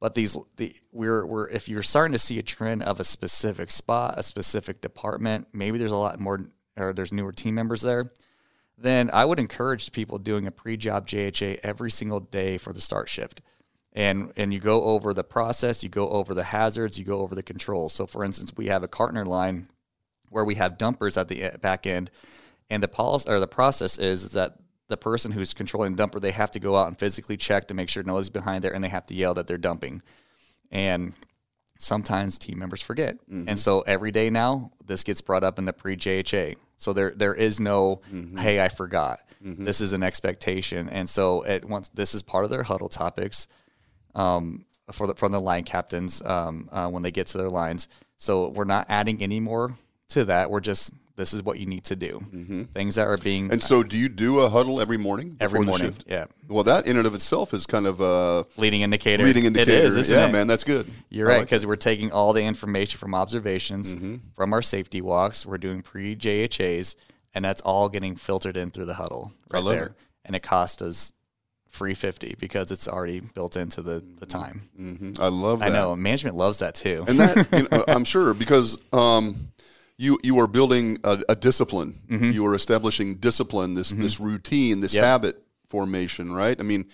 [0.00, 3.70] But these, the we're we're if you're starting to see a trend of a specific
[3.70, 6.40] spot, a specific department, maybe there's a lot more
[6.76, 8.10] or there's newer team members there
[8.76, 13.08] then I would encourage people doing a pre-job JHA every single day for the start
[13.08, 13.40] shift.
[13.92, 17.36] And and you go over the process, you go over the hazards, you go over
[17.36, 17.92] the controls.
[17.92, 19.68] So for instance, we have a Cartner line
[20.30, 22.10] where we have dumpers at the e- back end
[22.68, 24.56] and the policy or the process is that
[24.88, 27.74] the person who's controlling the dumper, they have to go out and physically check to
[27.74, 30.02] make sure nobody's behind there and they have to yell that they're dumping.
[30.72, 31.14] And
[31.84, 33.18] sometimes team members forget.
[33.48, 36.56] And so every day now, this gets brought up in the pre JHA.
[36.76, 38.00] So there there is no,
[38.38, 39.20] hey, I forgot.
[39.64, 40.88] This is an expectation.
[40.88, 43.46] And so it once this is part of their huddle topics
[44.14, 47.88] um, for the from the line captains um, uh, when they get to their lines.
[48.16, 49.76] So we're not adding any more
[50.10, 50.50] to that.
[50.50, 52.66] We're just this is what you need to do.
[52.74, 55.36] Things that are being And so, do you do a huddle every morning?
[55.40, 55.88] every morning.
[55.92, 56.04] shift?
[56.08, 59.22] Yeah, Well, that in and of itself is kind of a leading indicator.
[59.22, 59.72] leading indicator.
[59.72, 60.32] It is, yeah, it?
[60.32, 60.86] man, that's good.
[61.10, 64.16] You're I right like because we're taking all the information from observations Mm-hmm.
[64.34, 65.46] from our safety walks.
[65.46, 66.96] We're doing pre JHAs,
[67.34, 69.86] and that's all getting filtered in through the huddle right love there.
[69.86, 69.92] it.
[70.24, 71.12] And it cost us
[71.68, 74.68] free fifty because it's already built into the, the time.
[74.80, 75.18] Mhm.
[75.20, 75.70] I love that.
[75.70, 77.04] I know management loves that too.
[77.06, 79.36] and that you know, I'm sure because um,
[79.98, 82.00] you you are building a, a discipline.
[82.08, 82.30] Mm-hmm.
[82.32, 85.04] You are establishing discipline, this this routine, this Yep.
[85.04, 86.32] habit formation.
[86.32, 86.58] Right?
[86.58, 86.84] I mean,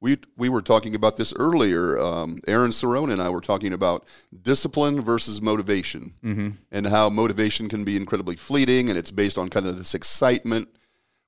[0.00, 1.98] we we were talking about this earlier.
[1.98, 4.06] Um, Aaron Cerrone and I were talking about
[4.42, 6.48] discipline versus motivation, Mm-hmm.
[6.72, 10.68] and how motivation can be incredibly fleeting, and it's based on kind of this excitement,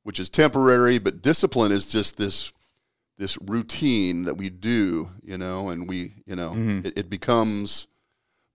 [0.03, 0.99] which is temporary.
[0.99, 2.53] But discipline is just this
[3.19, 6.87] this routine that we do, you know, and we, you know, Mm-hmm.
[6.87, 7.87] it, it becomes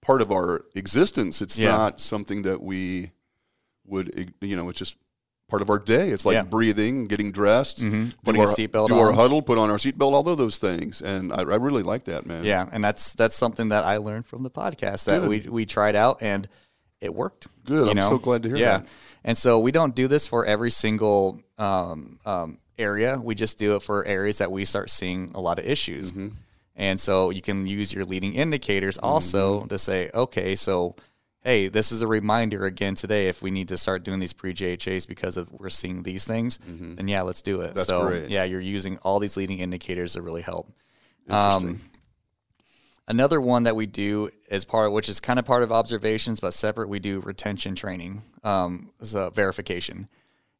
[0.05, 1.41] part of our existence.
[1.41, 1.71] It's Yeah.
[1.71, 3.11] not something that we
[3.85, 4.95] would, you know, it's just
[5.49, 6.09] part of our day.
[6.09, 6.41] It's like Yeah.
[6.41, 6.49] Mm-hmm.
[6.49, 9.15] breathing, getting dressed, do Putting a our, seatbelt do our on.
[9.15, 11.01] huddle, put on our seatbelt, all of those things.
[11.01, 12.43] And I, I really like that, man.
[12.43, 15.95] yeah, and that's that's something that I learned from the podcast that we we tried
[15.95, 16.47] out and
[17.01, 17.47] it worked.
[17.65, 17.89] Good.
[17.89, 18.09] I'm know?
[18.09, 18.77] so glad to hear yeah.
[18.79, 18.87] that.
[19.23, 23.19] And so we don't do this for every single um, um, area.
[23.19, 26.11] We just do it for areas that we start seeing a lot of issues.
[26.11, 26.27] Mm-hmm.
[26.75, 30.95] And so you can use your leading indicators also to say, okay, so
[31.41, 33.27] hey, this is a reminder again today.
[33.27, 36.59] If we need to start doing these pre JHAs because of we're seeing these things,
[36.95, 37.67] then yeah, let's do it.
[37.67, 37.75] Mm-hmm.
[37.75, 38.29] That's so great.
[38.29, 40.71] yeah, you're using all these leading indicators to really help.
[41.27, 41.69] Interesting.
[41.69, 41.81] Um,
[43.07, 46.39] Another one that we do is part, of, which is kind of part of observations,
[46.39, 46.89] but separate.
[46.89, 50.09] We do retention training, um, so verification,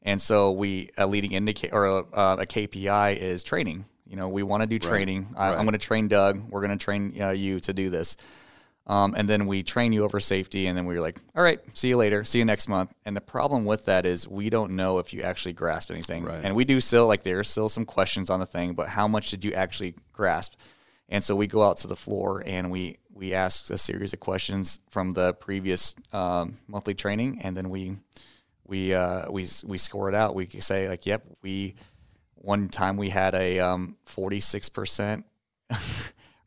[0.03, 3.85] and so we a leading indicator or a, uh, a KPI is training.
[4.07, 5.33] You know, we want to do training.
[5.35, 5.57] I, right.
[5.57, 6.49] I'm going to train Doug.
[6.49, 8.17] We're going to train uh, you to do this,
[8.87, 11.87] um, and then we train you over safety, and then we're like, all right, see
[11.89, 12.93] you later, see you next month.
[13.03, 16.41] And the problem with that is we don't know if you actually grasp anything, Right.
[16.43, 19.31] and we do still like there's still some questions on the thing, but how much
[19.31, 20.53] did you actually grasp?
[21.09, 24.19] And so we go out to the floor and we we ask a series of
[24.19, 27.97] questions from the previous um, monthly training, and then we
[28.67, 30.35] we uh, we we score it out.
[30.35, 31.75] We say like, yep, we
[32.45, 35.25] one time we had a forty six percent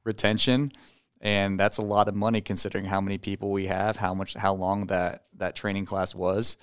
[0.05, 0.73] retention,
[1.21, 4.55] and that's a lot of money considering how many people we have, how much how
[4.55, 6.57] long that that training class was.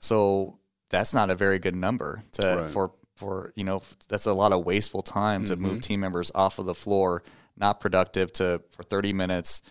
[0.00, 0.58] So
[0.90, 2.70] that's not a very good number to Right.
[2.70, 5.62] for for you know that's a lot of wasteful time to Mm-hmm.
[5.62, 7.22] move team members off of the floor,
[7.56, 9.62] not productive to for thirty minutes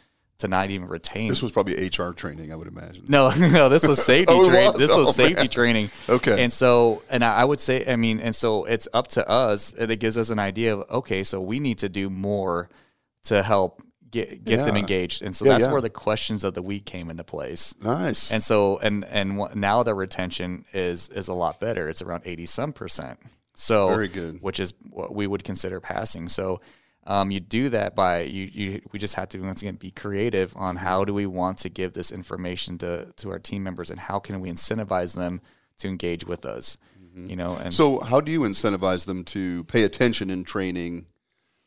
[0.41, 1.29] to not even retain.
[1.29, 3.05] this was probably HR training, I would imagine.
[3.09, 4.71] No, no, this was safety Oh, training.
[4.73, 4.79] was?
[4.81, 5.49] This was Oh, safety man.
[5.49, 5.89] training.
[6.07, 6.43] Okay.
[6.43, 9.89] And so, and I would say, I mean, and so it's up to us, and
[9.91, 12.69] it gives us an idea of okay, so we need to do more
[13.23, 15.71] to help get get them engaged, and so Yeah, that's yeah.
[15.71, 17.73] where the questions of the week came into place.
[17.81, 18.29] Nice.
[18.31, 21.87] And so, and and now the retention is is a lot better.
[21.87, 23.19] It's around eighty some percent.
[23.55, 24.41] So Very good.
[24.41, 26.27] which is what we would consider passing.
[26.27, 26.59] So.
[27.07, 28.81] Um, you do that by you, you.
[28.91, 31.93] We just have to once again be creative on how do we want to give
[31.93, 35.41] this information to to our team members, and how can we incentivize them
[35.79, 36.77] to engage with us.
[37.13, 37.69] You know, and Mm-hmm.
[37.71, 41.07] so, how do you incentivize them to pay attention in training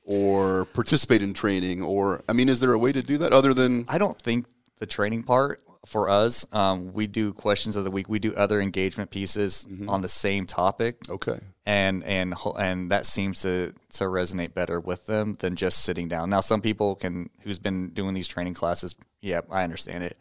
[0.03, 1.83] or participate in training?
[1.83, 4.47] Or, I mean, is there a way to do that other than I don't think
[4.79, 8.09] the training part for us, um, we do questions of the week.
[8.09, 9.88] We do other engagement pieces Mm-hmm.
[9.88, 11.38] on the same topic, okay?
[11.66, 16.31] and and and that seems to to resonate better with them than just sitting down.
[16.31, 18.94] Now, some people can who's been doing these training classes.
[19.20, 20.16] Yeah, I understand it.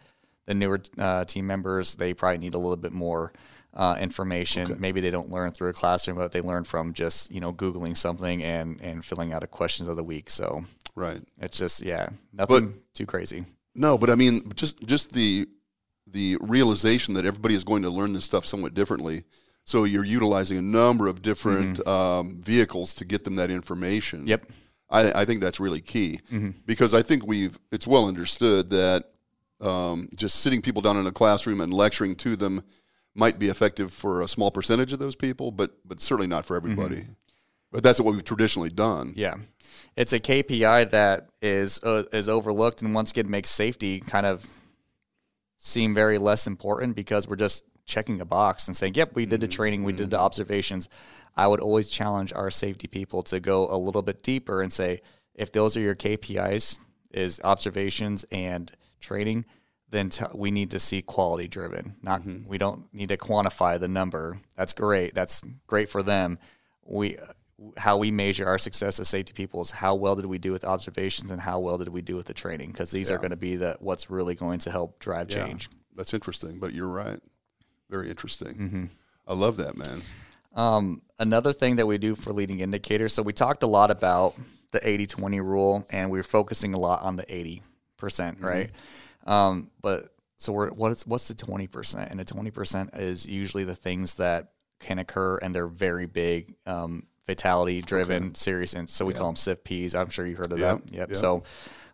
[0.46, 3.32] The newer uh, team members, they probably need a little bit more
[3.74, 4.76] uh, information.
[4.80, 7.96] Maybe they don't learn through a classroom, but they learn from just you know googling
[7.96, 10.30] something and and filling out a questions of the week.
[10.30, 11.22] So Right.
[11.40, 13.46] it's just yeah, nothing too crazy.
[13.76, 15.48] No, but I mean, just just the
[16.08, 19.24] the realization that everybody is going to learn this stuff somewhat differently.
[19.66, 24.20] So you're utilizing a number of different um, vehicles to get them that information.
[24.20, 24.28] Mm-hmm.
[24.30, 24.46] Yep.
[24.90, 26.50] I, I think that's really key Mm-hmm.
[26.66, 29.06] because I think we've it's well understood that
[29.62, 32.64] um, just sitting people down in a classroom and lecturing to them
[33.16, 36.56] might be effective for a small percentage of those people, but but certainly not for
[36.58, 36.98] everybody.
[36.98, 37.12] Mm-hmm.
[37.74, 39.14] But that's what we've traditionally done.
[39.18, 39.36] Yeah,
[39.98, 44.48] it's a KPI that is uh, is overlooked, and once again makes safety kind of
[45.58, 49.42] seem very less important because we're just checking a box and saying, "Yep, we did
[49.42, 50.88] the training, we did the observations."
[51.36, 55.02] I would always challenge our safety people to go a little bit deeper and say,
[55.34, 56.78] if those are your KPIs,
[57.12, 59.46] is observations and training,
[59.90, 61.96] then t- we need to see quality driven.
[62.02, 64.40] Not we don't need to quantify the number.
[64.56, 65.14] That's great.
[65.14, 66.40] That's great for them.
[66.84, 67.18] We
[67.78, 70.64] how we measure our success as safety people is how well did we do with
[70.64, 73.36] observations and how well did we do with the training because these are going to
[73.36, 75.70] be the what's really going to help drive Yeah, change.
[75.96, 77.20] that's interesting, but you're right.
[77.90, 78.54] Very interesting.
[78.56, 78.86] Mm-hmm.
[79.28, 80.02] I love that, man.
[80.56, 83.14] Um, another thing that we do for leading indicators.
[83.14, 84.36] So we talked a lot about
[84.72, 87.62] the 80-20 rule, and we are focusing a lot on the 80
[87.98, 88.70] percent, right?
[89.26, 92.12] Um, but so we're what's what's the 20 percent?
[92.12, 96.54] And the 20 percent is usually the things that can occur, and they're very big,
[96.66, 99.96] um, fatality driven, serious, and so we call them SIFPs.
[99.96, 100.94] I'm sure you've heard of Yep, that.
[100.94, 101.10] Yep.
[101.10, 101.18] yep.
[101.18, 101.44] So.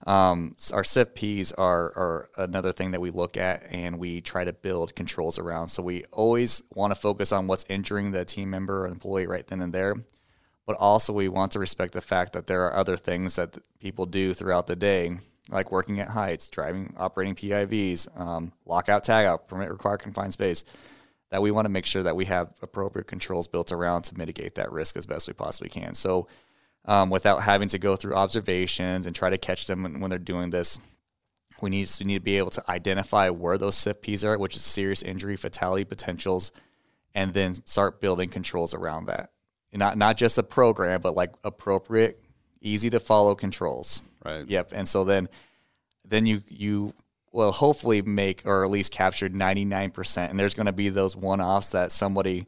[0.08, 4.54] Um, our SIFPs are, are another thing that we look at and we try to
[4.54, 5.68] build controls around.
[5.68, 9.46] So we always want to focus on what's injuring the team member or employee right
[9.46, 9.96] then and there.
[10.66, 14.06] But also, we want to respect the fact that there are other things that people
[14.06, 15.18] do throughout the day,
[15.50, 20.64] like working at heights, driving, operating PIVs, um, lockout, tagout, permit required confined space,
[21.32, 24.56] that we want to make sure that we have appropriate controls built around to mitigate
[24.56, 25.94] that risk as best we possibly can.
[25.94, 26.28] So,
[26.86, 30.20] um, without having to go through observations and try to catch them when, when they're
[30.20, 30.80] doing this.
[31.62, 34.62] We need, we need to be able to identify where those SIFPs are, which is
[34.62, 36.54] serious injury, fatality potentials,
[37.14, 39.32] and then start building controls around that.
[39.74, 42.24] Not not just a program, but like appropriate,
[42.62, 44.04] easy to follow controls.
[44.26, 44.48] Right.
[44.48, 44.72] Yep.
[44.74, 45.30] And so then
[46.06, 46.94] then you you
[47.32, 50.30] will hopefully make or at least capture 99%.
[50.30, 52.48] And there's going to be those one offs that somebody,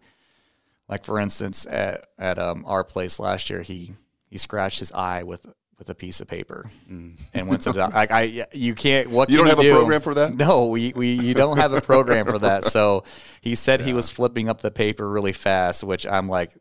[0.89, 3.93] like for instance, at, at um, our place last year, he,
[4.25, 5.45] he scratched his eye with,
[5.77, 9.29] with a piece of paper and went to the doc- like I you can't what
[9.29, 9.31] Mm.
[9.31, 10.35] You don't have a program for that?
[10.35, 12.65] No, we, we you don't have a program for that.
[12.71, 13.03] So
[13.41, 16.51] he said he was flipping up the paper really fast, which I'm like,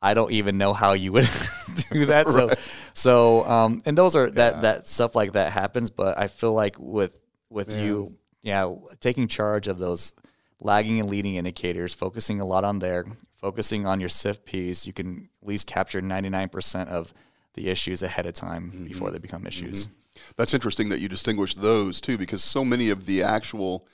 [0.00, 1.28] I don't even know how you would
[1.90, 2.26] do that.
[2.26, 2.50] So
[2.94, 6.76] so um and those are that that stuff like that happens, but I feel like
[6.78, 7.16] with
[7.52, 10.14] with you yeah, taking charge of those
[10.58, 13.04] lagging and leading indicators, focusing a lot on there,
[13.36, 17.12] focusing on your SIFPs, you can at least capture 99% of
[17.54, 18.86] the issues ahead of time Mm-hmm.
[18.86, 19.88] before they become issues.
[20.36, 23.86] That's interesting that you distinguish those too, because so many of the actual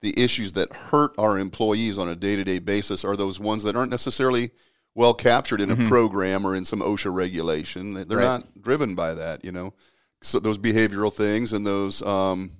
[0.00, 3.62] the issues that hurt our employees on a day to day basis are those ones
[3.62, 4.50] that aren't necessarily
[4.94, 7.94] well captured in a program or in some OSHA regulation.
[7.94, 8.14] They're Mm-hmm.
[8.16, 8.24] Right.
[8.24, 9.72] not driven by that, you know.
[10.20, 12.52] So those behavioral things and those um,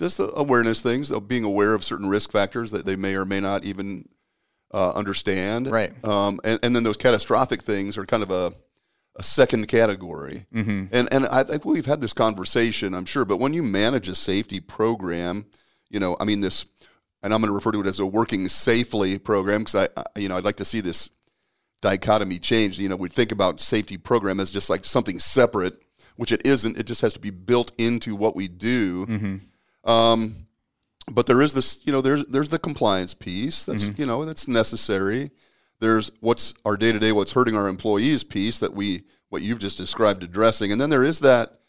[0.00, 3.24] just the awareness things of being aware of certain risk factors that they may or
[3.24, 4.08] may not even
[4.72, 5.70] uh, understand.
[5.70, 5.92] Right.
[6.04, 8.52] Um, and, and then those catastrophic things are kind of a,
[9.16, 10.46] a second category.
[10.54, 10.86] Mm-hmm.
[10.90, 14.14] And, and I think we've had this conversation, I'm sure, but when you manage a
[14.14, 15.46] safety program,
[15.90, 16.64] you know, I mean, this,
[17.22, 20.04] and I'm going to refer to it as a working safely program because I, I,
[20.18, 21.10] you know, I'd like to see this
[21.82, 22.78] dichotomy changed.
[22.78, 25.82] You know, we think about safety program as just like something separate,
[26.16, 26.78] which it isn't.
[26.78, 29.04] It just has to be built into what we do.
[29.84, 30.34] Um,
[31.12, 34.46] but there is this, you know, there's there's the compliance piece that's you know that's
[34.46, 35.30] necessary.
[35.80, 39.58] There's what's our day to day, what's hurting our employees piece that we what you've
[39.60, 41.60] just described addressing, and then there is that,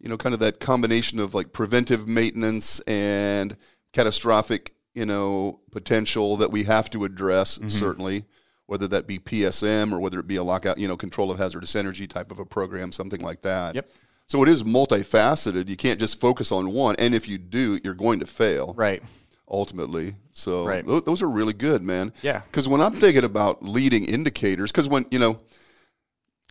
[0.00, 3.56] you know, kind of that combination of like preventive maintenance and
[3.92, 8.24] catastrophic, you know, potential that we have to address certainly,
[8.66, 11.76] whether that be PSM or whether it be a lockout, you know, control of hazardous
[11.76, 13.74] energy type of a program, something like that.
[13.76, 13.88] Yep.
[14.26, 15.68] So it is multifaceted.
[15.68, 19.02] You can't just focus on one, and if you do, you're going to fail Right.
[19.50, 20.16] ultimately.
[20.32, 20.86] So Right.
[20.86, 22.12] tho- those are really good, man.
[22.22, 22.40] Yeah.
[22.40, 25.40] Because when I'm thinking about leading indicators, because when you know,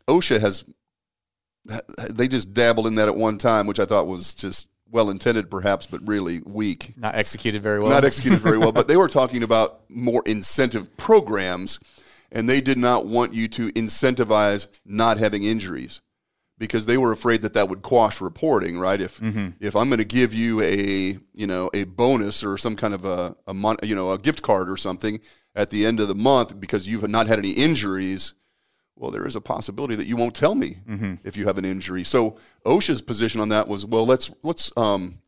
[0.07, 0.63] OSHA has,
[2.09, 5.49] they just dabbled in that at one time, which I thought was just well intended,
[5.49, 6.93] perhaps, but really weak.
[6.97, 7.89] Not executed very well.
[7.89, 11.79] Not executed very well, but they were talking about more incentive programs,
[12.31, 16.01] and they did not want you to incentivize not having injuries
[16.67, 19.01] because they were afraid that that would quash reporting, right?
[19.01, 19.19] If
[19.59, 23.03] if I'm going to give you a you know a bonus or some kind of
[23.05, 25.19] a, a mon- you know a gift card or something
[25.55, 28.33] at the end of the month because you've not had any injuries,
[28.95, 30.77] well, there is a possibility that you won't tell me
[31.23, 32.03] if you have an injury.
[32.03, 35.19] So OSHA's position on that was, well, let's let's um,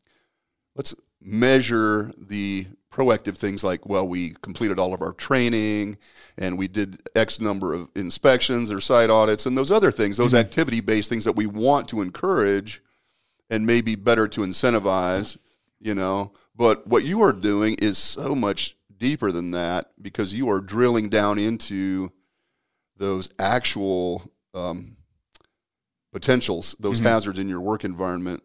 [0.76, 5.97] let's measure the proactive things like well we completed all of our training
[6.38, 10.34] and we did x number of inspections or site audits and those other things those
[10.34, 12.81] activity based things that we want to encourage
[13.49, 15.38] and maybe better to incentivize
[15.86, 16.34] you know.
[16.55, 21.10] But what you are doing is so much deeper than that because you are drilling
[21.10, 22.12] down into
[22.97, 24.97] those actual um,
[26.12, 28.41] potentials those hazards in your work environment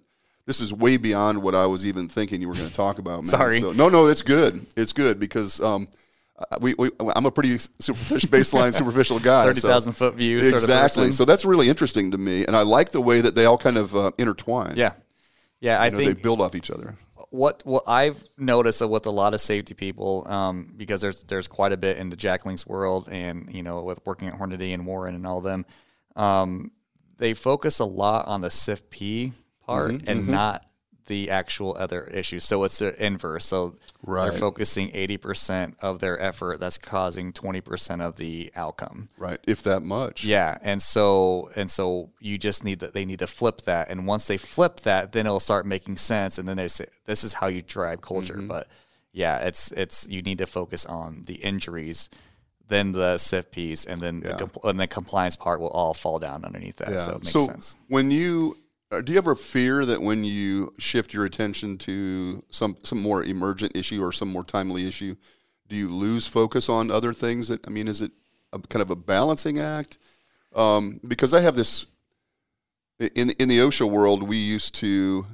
[0.46, 3.20] this is way beyond what I was even thinking you were going to talk about.
[3.22, 3.26] Man.
[3.26, 3.61] Sorry.
[3.61, 4.66] So, no, no, it's good.
[4.76, 5.88] It's good because um,
[6.38, 9.44] uh, we, we I'm a pretty superficial baseline superficial guy.
[9.46, 10.40] Thirty thousand so- foot view.
[10.40, 11.12] Sort of Exactly.
[11.12, 13.76] so that's really interesting to me, and I like the way that they all kind
[13.76, 14.74] of uh, intertwine.
[14.76, 14.92] yeah,
[15.61, 15.81] yeah.
[15.81, 16.96] I know, think they build off each other.
[17.29, 21.72] what what I've noticed with a lot of safety people, um, because there's there's quite
[21.72, 24.87] a bit in the Jack Link's world, and you know, with working at Hornady and
[24.87, 25.66] Warren and all them,
[26.16, 26.70] um,
[27.18, 29.33] they focus a lot on the SIFP
[29.70, 30.66] part Mm-hmm, and not
[31.06, 32.44] the actual other issues.
[32.44, 33.44] So it's the inverse.
[33.44, 34.30] So Right.
[34.30, 39.09] they're focusing eighty percent of their effort that's causing twenty percent of the outcome.
[39.18, 40.24] Right, if that much.
[40.24, 44.06] Yeah, and so and so you just need that they need to flip that, and
[44.06, 47.35] once they flip that, then it'll start making sense, and then they say this is
[47.35, 48.37] how you drive culture.
[48.37, 48.46] Mm-hmm.
[48.48, 48.68] But
[49.12, 52.09] yeah, it's it's you need to focus on the injuries,
[52.68, 56.18] then the SIF piece, and then the compl- and the compliance part will all fall
[56.18, 56.90] down underneath that.
[56.92, 56.96] Yeah.
[56.98, 57.76] So it makes so sense.
[57.88, 58.56] when you
[58.98, 63.76] do you ever fear that when you shift your attention to some some more emergent
[63.76, 65.14] issue or some more timely issue,
[65.68, 67.48] do you lose focus on other things?
[67.48, 68.11] That I mean, is it
[68.53, 69.98] a, kind of a balancing act?
[70.55, 71.87] Um, because I have this
[72.98, 75.26] in in the OSHA world, we used to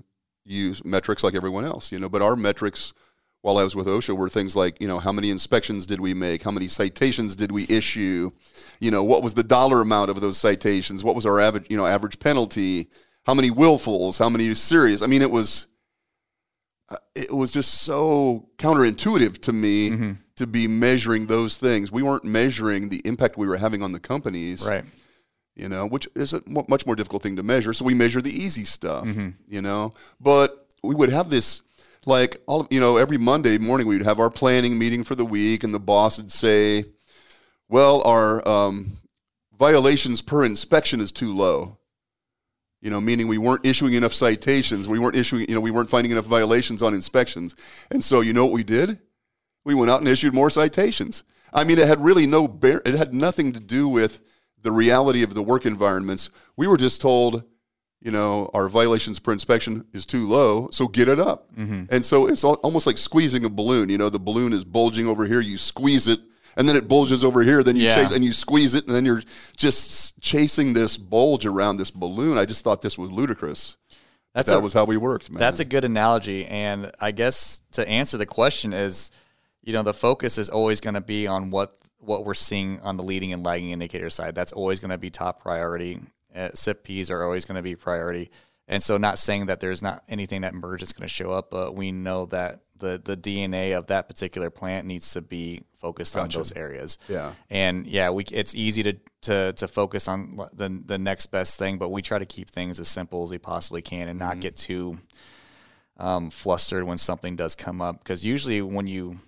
[0.44, 2.92] use metrics like everyone else, you know, but our metrics
[3.40, 6.14] while I was with OSHA were things like, you know, how many inspections did we
[6.14, 6.42] make?
[6.42, 8.32] How many citations did we issue?
[8.80, 11.04] You know, what was the dollar amount of those citations?
[11.04, 12.88] What was our average, you know, average penalty?
[13.26, 14.18] How many willfuls?
[14.18, 15.02] How many serious?
[15.02, 15.66] I mean, it was
[16.88, 21.90] uh, it was just so counterintuitive to me to be measuring those things.
[21.90, 24.84] We weren't measuring the impact we were having on the companies Right.
[25.56, 27.72] you know, which is a much more difficult thing to measure.
[27.72, 29.30] So we measure the easy stuff, Mm-hmm.
[29.48, 29.94] you know.
[30.20, 31.62] But we would have this,
[32.04, 35.24] like all of, you know, every Monday morning we'd have our planning meeting for the
[35.24, 36.84] week, and the boss would say,
[37.68, 38.98] "Well, our um,
[39.58, 41.78] violations per inspection is too low."
[42.82, 45.90] You know, meaning we weren't issuing enough citations, we weren't issuing, you know, we weren't
[45.90, 47.56] finding enough violations on inspections,
[47.90, 49.00] and so you know what we did?
[49.64, 51.24] We went out and issued more citations.
[51.52, 54.20] I mean, it had really no bear, it had nothing to do with
[54.62, 56.30] the reality of the work environments.
[56.56, 57.44] We were just told,
[58.02, 61.54] you know, our violations per inspection is too low, so get it up.
[61.56, 61.84] Mm-hmm.
[61.88, 63.88] And so it's almost like squeezing a balloon.
[63.88, 66.20] You know, the balloon is bulging over here, you squeeze it,
[66.56, 67.94] and then it bulges over here, then you Yeah.
[67.94, 69.22] chase and you squeeze it, and then you're
[69.56, 72.38] just chasing this bulge around this balloon.
[72.38, 73.76] I just thought this was ludicrous.
[74.34, 75.40] That's that a, was how we worked, man.
[75.40, 76.44] That's a good analogy.
[76.44, 79.10] And I guess to answer the question is,
[79.62, 82.96] you know, the focus is always going to be on what what we're seeing on
[82.96, 84.34] the leading and lagging indicator side.
[84.34, 86.00] That's always going to be top priority.
[86.34, 88.30] Uh, SIFPs are always going to be priority.
[88.68, 91.50] And so, not saying that there's not anything that merge that's going to show up,
[91.50, 96.16] but we know that the the DNA of that particular plant needs to be focused
[96.16, 96.98] on those areas.
[97.08, 97.32] Yeah.
[97.50, 101.78] And yeah, we it's easy to to to focus on the the next best thing,
[101.78, 104.56] but we try to keep things as simple as we possibly can and not get
[104.56, 104.98] too
[105.98, 107.98] um, flustered when something does come up.
[107.98, 109.18] Because usually when you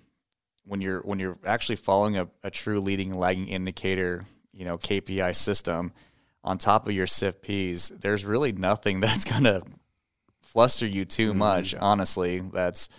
[0.65, 4.77] when you're when you're actually following a, a true leading and lagging indicator, you know
[4.77, 5.93] KPI system
[6.43, 9.61] on top of your SIFPs, there's really nothing that's gonna
[10.41, 11.75] fluster you too much.
[11.75, 12.89] Honestly, that's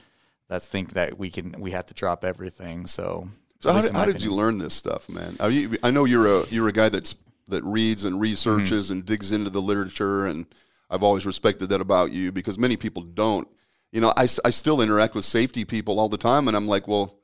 [0.50, 2.86] that's think that we can we have to drop everything.
[2.86, 3.30] So.
[3.60, 5.36] So how did, how did you learn this stuff, man?
[5.38, 7.14] Are you, I know you're a you're a guy that's
[7.48, 8.92] that reads and researches Mm-hmm.
[8.92, 10.46] and digs into the literature, and
[10.88, 13.46] I've always respected that about you because many people don't.
[13.92, 16.88] You know, I, I still interact with safety people all the time, and I'm like,
[16.88, 17.19] well,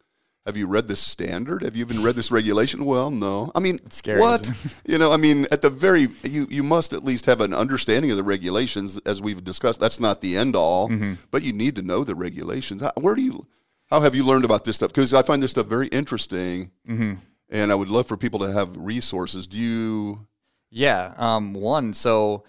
[0.46, 1.62] have you read this standard?
[1.62, 2.84] Have you even read this regulation?
[2.84, 3.50] Well, no.
[3.54, 4.48] I mean, scary, what?
[4.86, 8.10] you know, I mean, at the very you you must at least have an understanding
[8.10, 9.80] of the regulations, as we've discussed.
[9.80, 11.14] That's not the end all, Mm-hmm.
[11.30, 12.80] but you need to know the regulations.
[12.82, 13.46] How- Where do you?
[13.90, 14.90] How have you learned about this stuff?
[14.90, 17.14] Because I find this stuff very interesting, Mm-hmm.
[17.50, 19.46] and I would love for people to have resources.
[19.46, 20.26] Do you?
[20.70, 21.14] Yeah.
[21.16, 22.44] Um, one, so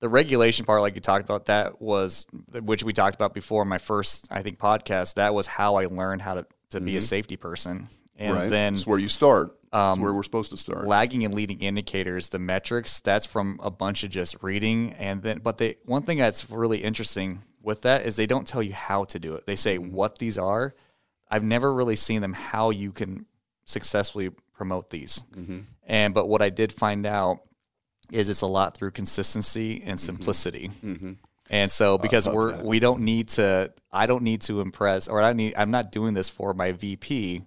[0.00, 3.78] the regulation part, like you talked about, that was which we talked about before my
[3.78, 5.14] first, I think, podcast.
[5.14, 7.04] That was how I learned how to, to be a mm-hmm.
[7.04, 7.88] safety person.
[8.16, 8.50] And right.
[8.50, 9.56] then It's where you start.
[9.64, 10.86] It's um, where we're supposed to start.
[10.86, 14.92] lagging and leading indicators, the metrics, that's from a bunch of just reading.
[14.94, 18.62] And then, but they, one thing that's really interesting with that is they don't tell
[18.62, 19.46] you how to do it.
[19.46, 19.94] They say mm-hmm.
[19.94, 20.74] what these are.
[21.30, 23.24] I've never really seen them how you can
[23.64, 25.24] successfully promote these.
[25.34, 25.60] Mm-hmm.
[25.86, 27.40] And, but what I did find out
[28.10, 30.70] is it's a lot through consistency and simplicity.
[31.52, 35.34] And so because we're we don't need to I don't need to impress or I
[35.34, 37.44] need I'm not doing this for my VP.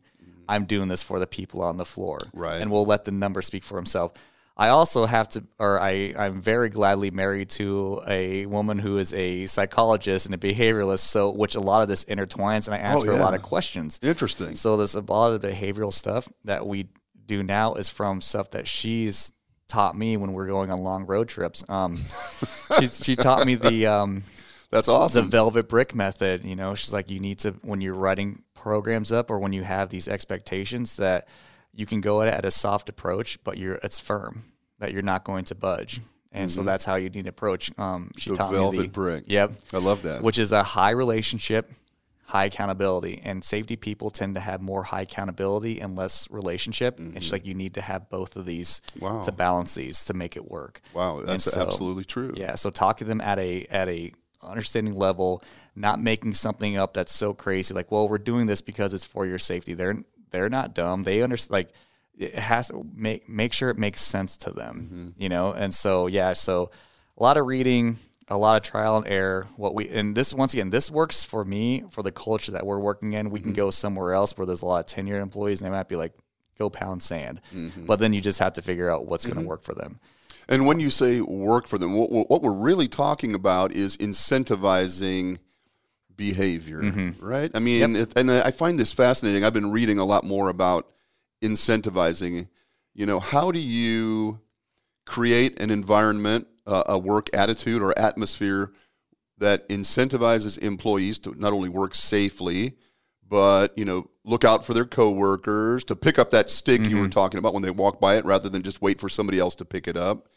[0.48, 2.20] I'm doing this for the people on the floor.
[2.34, 2.62] Right.
[2.62, 4.14] And we'll let the number speak for himself.
[4.56, 9.12] I also have to or I, I'm very gladly married to a woman who is
[9.14, 13.06] a psychologist and a behavioralist, so which a lot of this intertwines and I ask
[13.06, 14.00] Oh, her a lot of questions.
[14.04, 14.56] Interesting.
[14.56, 16.88] So this a lot of the behavioral stuff that we
[17.26, 19.32] do now is from stuff that she's
[19.68, 21.64] taught me when we're going on long road trips.
[21.70, 21.98] Um,
[22.80, 24.24] she, she taught me the um,
[24.72, 26.44] That's the velvet brick method.
[26.44, 29.64] You know, she's like, you need to when you're writing programs up or when you
[29.64, 31.28] have these expectations that
[31.74, 34.46] you can go at it at a soft approach, but you're it's firm
[34.80, 36.02] that you're not going to budge.
[36.32, 37.72] And so that's how you need to approach.
[37.78, 38.34] Um, she Mm-hmm.
[38.34, 39.24] The taught me velvet the brick.
[39.28, 40.22] Yep I love that.
[40.22, 41.72] which is a high relationship,
[42.28, 43.22] high accountability.
[43.24, 46.98] And safety people tend to have more high accountability and less relationship.
[47.00, 49.06] It's like you need to have both of these Mm-hmm.
[49.06, 49.22] Wow.
[49.24, 50.82] to balance these to make it work.
[50.94, 52.34] wow, that's so- absolutely true.
[52.36, 52.56] Yeah.
[52.56, 54.12] So talk to them at a at a
[54.42, 55.44] understanding level,
[55.76, 57.74] not making something up that's so crazy.
[57.74, 59.74] Like, well, we're doing this because it's for your safety.
[59.74, 59.98] They're
[60.32, 61.04] they're not dumb.
[61.04, 61.52] They understand.
[61.54, 61.70] Like,
[62.18, 65.14] it has to make make sure it makes sense to them.
[65.18, 65.52] You know.
[65.52, 66.34] And so yeah.
[66.34, 66.72] So
[67.18, 67.98] a lot of reading.
[68.28, 69.48] A lot of trial and error.
[69.56, 72.80] What we and this once again, this works for me for the culture that we're
[72.80, 73.30] working in.
[73.30, 73.58] We can mm-hmm.
[73.58, 76.14] go somewhere else where there's a lot of tenured employees, and they might be like,
[76.58, 77.86] "Go pound sand," mm-hmm.
[77.86, 79.50] but then you just have to figure out what's going to mm-hmm.
[79.50, 80.00] work for them.
[80.48, 85.40] And when you say work for them, what, what we're really talking about is incentivizing
[86.16, 87.26] behavior, Mm-hmm.
[87.26, 87.52] right?
[87.54, 89.44] I mean, it, and I find this fascinating.
[89.44, 90.90] I've been reading a lot more about
[91.42, 92.48] incentivizing.
[92.94, 94.40] You know, how do you
[95.06, 98.72] create an environment, uh, a work attitude or atmosphere
[99.38, 102.74] that incentivizes employees to not only work safely,
[103.28, 107.08] but you know, look out for their coworkers, to pick up that stick you were
[107.10, 109.66] talking about when they walk by it, rather than just wait for somebody else to
[109.66, 110.28] pick it up.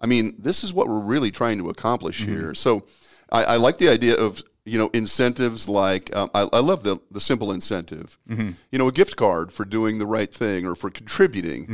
[0.00, 2.54] I mean, this is what we're really trying to accomplish here.
[2.54, 2.86] So,
[3.30, 6.98] I, I like the idea of you know incentives like um, I, I love the
[7.10, 8.16] the simple incentive.
[8.70, 11.66] You know, a gift card for doing the right thing or for contributing.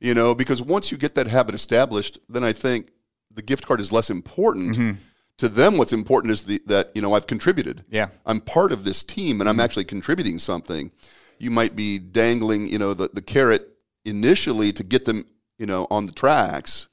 [0.00, 2.90] You know, because once you get that habit established, then I think
[3.36, 4.98] the gift card is less important.
[5.38, 7.84] To them, what's important is the, that you know I've contributed.
[7.90, 8.08] Yeah.
[8.24, 10.90] I'm part of this team and I'm actually contributing something.
[11.38, 13.68] You might be dangling, you know, the, the carrot
[14.06, 15.26] initially to get them,
[15.58, 16.88] you know, on the tracks.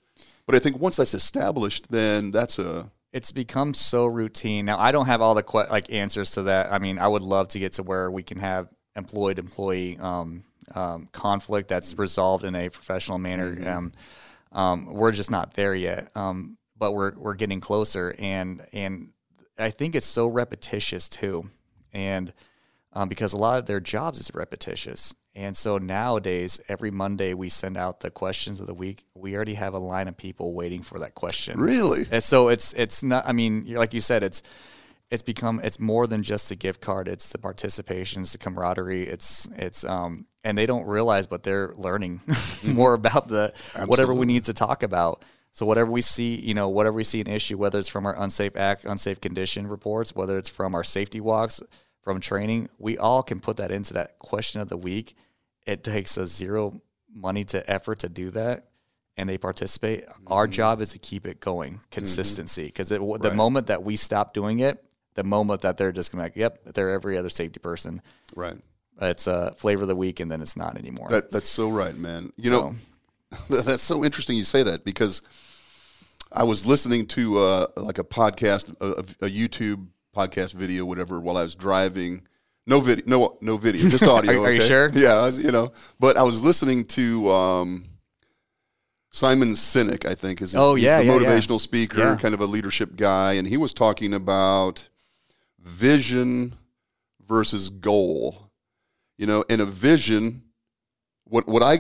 [0.45, 4.65] But I think once that's established, then that's a it's become so routine.
[4.65, 6.73] Now I don't have all the que- like answers to that.
[6.73, 10.43] I mean, I would love to get to where we can have employed employee um,
[10.75, 13.55] um, conflict that's resolved in a professional manner.
[13.55, 13.67] Mm-hmm.
[13.69, 13.93] Um,
[14.53, 19.09] um, we're just not there yet, um, but we're we're getting closer, and and
[19.57, 21.49] I think it's so repetitious too,
[21.91, 22.33] and
[22.93, 25.13] um, because a lot of their jobs is repetitious.
[25.35, 29.03] And so nowadays, every Monday we send out the questions of the week.
[29.15, 31.59] We already have a line of people waiting for that question.
[31.59, 33.27] really And so it's it's not.
[33.27, 34.43] I mean, like you said, it's
[35.13, 37.07] it's become it's more than just a gift card.
[37.07, 39.07] It's the participation, it's the camaraderie.
[39.07, 42.73] It's it's um, and they don't realize, but they're learning mm-hmm.
[42.73, 43.53] more about the
[43.85, 45.23] whatever we need to talk about.
[45.51, 48.19] So whatever we see, you know, whatever we see an issue, whether it's from our
[48.19, 51.61] unsafe act, unsafe condition reports, whether it's from our safety walks,
[52.01, 55.15] from training, we all can put that into that question of the week.
[55.67, 56.81] It takes a zero
[57.13, 58.65] money to effort to do that
[59.15, 60.05] and they participate.
[60.25, 60.53] Our mm-hmm.
[60.53, 61.83] job is to keep it going, mm-hmm.
[61.91, 62.65] consistency.
[62.65, 63.35] Because the Right.
[63.35, 64.83] moment that we stop doing it,
[65.15, 68.01] the moment that they're just gonna be like, yep, they're every other safety person.
[68.35, 68.57] right.
[69.01, 71.07] It's a flavor of the week, and then it's not anymore.
[71.09, 72.31] That that's so right, man.
[72.37, 72.75] You So- know,
[73.63, 75.23] that's so interesting you say that because
[76.31, 81.37] I was listening to uh, like a podcast, a, a YouTube podcast video, whatever, while
[81.37, 82.27] I was driving.
[82.67, 84.41] No video, no no video, just audio.
[84.43, 84.89] Are- are you sure?
[84.93, 85.73] Yeah, I was, you know.
[85.99, 87.85] But I was listening to um,
[89.11, 90.05] Simon Sinek.
[90.05, 91.19] I think is his, Oh, he's yeah, the yeah, yeah.
[91.19, 92.15] motivational speaker, Yeah.
[92.17, 94.87] kind of a leadership guy, and he was talking about
[95.63, 96.53] vision
[97.27, 98.51] versus goal.
[99.17, 100.43] You know, and a vision
[101.33, 101.79] what what I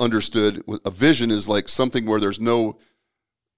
[0.00, 2.78] understood a vision is like something where there's no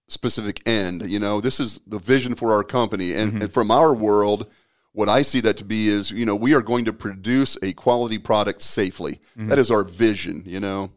[0.08, 1.10] specific end.
[1.10, 4.52] You know, this is the vision for our company, and, and from our world,
[4.92, 7.72] what I see that to be is you know we are going to produce a
[7.72, 9.20] quality product safely.
[9.36, 10.42] That is our vision.
[10.46, 10.92] You know.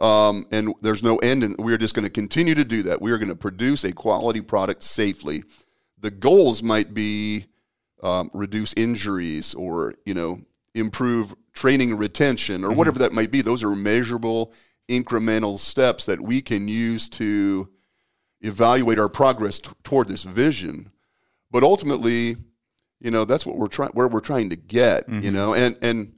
[0.00, 3.02] Um, and there's no end, and we're just going to continue to do that.
[3.02, 5.42] We are going to produce a quality product safely.
[5.98, 7.46] The goals might be
[8.02, 10.40] um, reduce injuries or you know
[10.74, 13.04] improve training retention or whatever mm-hmm.
[13.04, 14.52] that might be those are measurable
[14.88, 17.68] incremental steps that we can use to
[18.40, 20.90] evaluate our progress t- toward this vision.
[21.50, 22.36] But ultimately
[23.00, 25.34] you know that's what we're trying where we're trying to get you mm-hmm.
[25.34, 26.12] know and and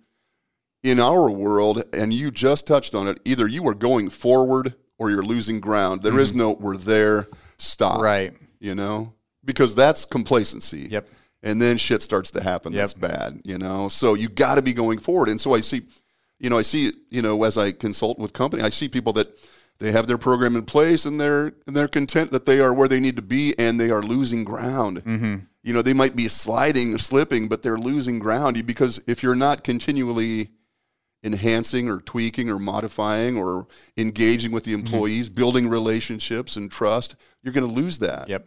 [0.83, 5.11] in our world and you just touched on it either you are going forward or
[5.11, 6.03] you're losing ground.
[6.03, 6.39] There is mm-hmm.
[6.39, 7.27] no we're there
[7.59, 8.35] stop right.
[8.61, 9.15] you know
[9.45, 10.89] because that's complacency.
[10.91, 11.09] Yep.
[11.43, 14.73] And then shit starts to happen that's bad you know so you got to be
[14.73, 15.83] going forward and so i see
[16.39, 19.29] you know i see you know as i consult with company i see people that
[19.79, 22.89] they have their program in place and they're and they're content that they are where
[22.89, 25.37] they need to be and they are losing ground mm-hmm.
[25.63, 29.35] you know they might be sliding or slipping but they're losing ground because if you're
[29.35, 30.51] not continually
[31.23, 33.67] enhancing or tweaking or modifying or
[33.97, 34.87] engaging with the Mm-hmm.
[34.87, 38.47] employees building relationships and trust you're going to lose that Yep.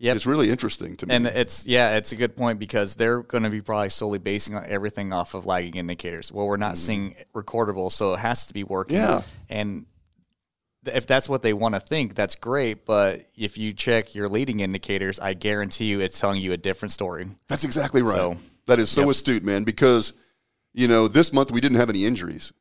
[0.00, 0.16] Yep.
[0.16, 3.44] it's really interesting to me And it's yeah, it's a good point because they're going
[3.44, 6.30] to be probably solely basing everything off of lagging indicators.
[6.30, 6.76] Well, we're not mm-hmm.
[6.76, 8.96] seeing recordables, so it has to be working.
[8.96, 9.22] Yeah.
[9.48, 9.86] And
[10.86, 12.86] if that's what they want to think, that's great.
[12.86, 16.92] But if you check your leading indicators, I guarantee you, it's telling you a different
[16.92, 17.28] story.
[17.48, 18.14] That's exactly right.
[18.14, 18.36] So-
[18.66, 20.12] that is so astute, man, because,
[20.74, 22.52] you know, this month we didn't have any injuries.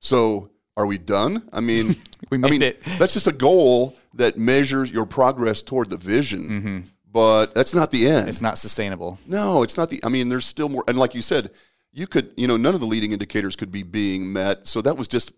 [0.00, 1.48] So are we done?
[1.52, 1.96] I mean,
[2.30, 2.84] We I made mean, it.
[2.98, 6.84] that's just a goal that measures your progress toward the vision.
[7.10, 8.20] But that's not the end.
[8.20, 8.28] Mm-hmm.
[8.28, 9.18] It's not sustainable.
[9.26, 10.82] no, it's not the, I mean, there's still more.
[10.88, 11.50] And like you said,
[11.92, 14.66] you could, you know, none of the leading indicators could be being met.
[14.66, 15.32] So that was just,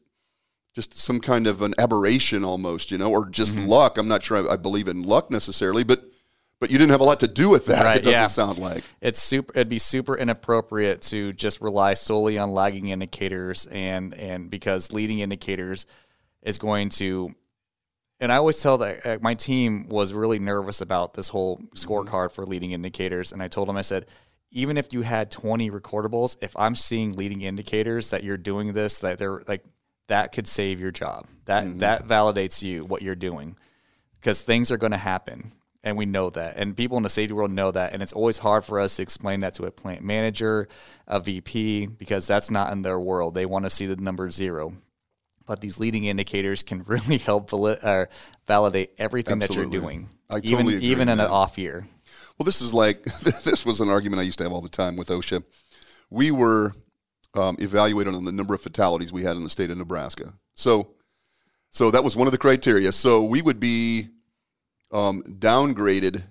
[0.74, 3.66] just some kind of an aberration almost, you know, or just Mm-hmm.
[3.66, 3.98] luck.
[3.98, 6.02] I'm not sure I, I believe in luck necessarily, but,
[6.60, 7.84] but you didn't have a lot to do with that.
[7.84, 8.26] Right, it doesn't yeah.
[8.26, 8.82] sound like.
[9.02, 9.52] It's super.
[9.54, 15.18] It'd be super inappropriate to just rely solely on lagging indicators, and and because leading
[15.18, 15.84] indicators
[16.40, 17.34] is going to.
[18.18, 22.32] And I always tell that uh, my team was really nervous about this whole scorecard
[22.32, 24.06] for leading indicators, and I told them I said,
[24.50, 29.00] even if you had twenty recordables, if I'm seeing leading indicators that you're doing this,
[29.00, 29.64] that they're like
[30.08, 31.26] that could save your job.
[31.44, 33.56] That that validates you what you're doing.
[34.20, 35.52] Because things are going to happen.
[35.84, 36.56] And we know that.
[36.56, 37.92] And people in the safety world know that.
[37.92, 40.66] And it's always hard for us to explain that to a plant manager
[41.06, 43.34] a vp because that's not in their world.
[43.34, 44.74] They want to see the number zero
[45.46, 48.06] but these leading indicators can really help vali- uh,
[48.46, 51.86] validate everything that you're doing I even totally agree, even in an off year
[52.38, 53.04] Well, this is like
[53.44, 55.42] this was an argument I used to have all the time with OSHA.
[56.10, 56.72] We were
[57.34, 60.34] um, evaluated on the number of fatalities we had in the state of Nebraska.
[60.54, 60.88] So,
[61.70, 62.92] so that was one of the criteria.
[62.92, 64.08] So we would be
[64.92, 66.22] um, downgraded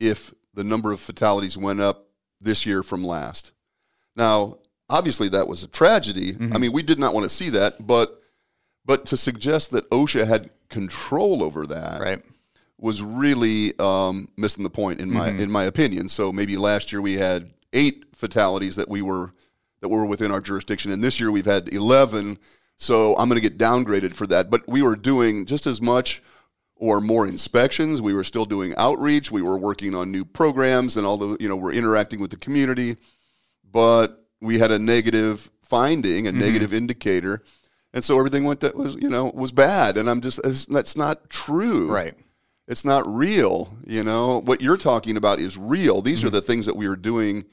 [0.00, 2.08] if the number of fatalities went up
[2.40, 3.52] this year from last.
[4.16, 4.58] Now,
[4.90, 6.34] obviously, that was a tragedy.
[6.52, 8.21] I mean, we did not want to see that, but
[8.84, 12.22] But to suggest that OSHA had control over that Right.
[12.78, 15.40] was really um, missing the point in my Mm-hmm.
[15.40, 16.08] in my opinion.
[16.08, 19.32] So maybe last year we had eight fatalities that we were
[19.80, 22.38] that were within our jurisdiction, and this year we've had eleven.
[22.76, 24.50] So I'm going to get downgraded for that.
[24.50, 26.22] But we were doing just as much
[26.74, 28.02] or more inspections.
[28.02, 29.30] We were still doing outreach.
[29.30, 32.36] We were working on new programs, and all the you know we're interacting with the
[32.38, 32.96] community.
[33.70, 36.40] But we had a negative finding, a Mm-hmm.
[36.40, 37.42] negative indicator.
[37.94, 40.96] And so everything went that was you know was bad, and I'm just it's- that's
[40.96, 41.90] not true.
[41.92, 42.14] Right.
[42.68, 43.74] It's not real.
[43.86, 46.00] You know, what you're talking about is real.
[46.00, 46.34] These are Mm-hmm.
[46.36, 47.44] the things that we are doing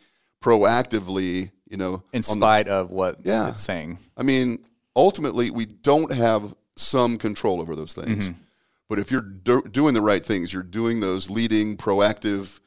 [0.42, 2.04] proactively, you know.
[2.14, 3.50] In on the- spite of what Yeah.
[3.50, 3.98] it's saying.
[4.18, 4.60] I mean,
[4.96, 8.30] ultimately, we don't have some control over those things.
[8.30, 8.40] Mm-hmm.
[8.88, 12.60] But if you're do- doing the right things, you're doing those leading proactive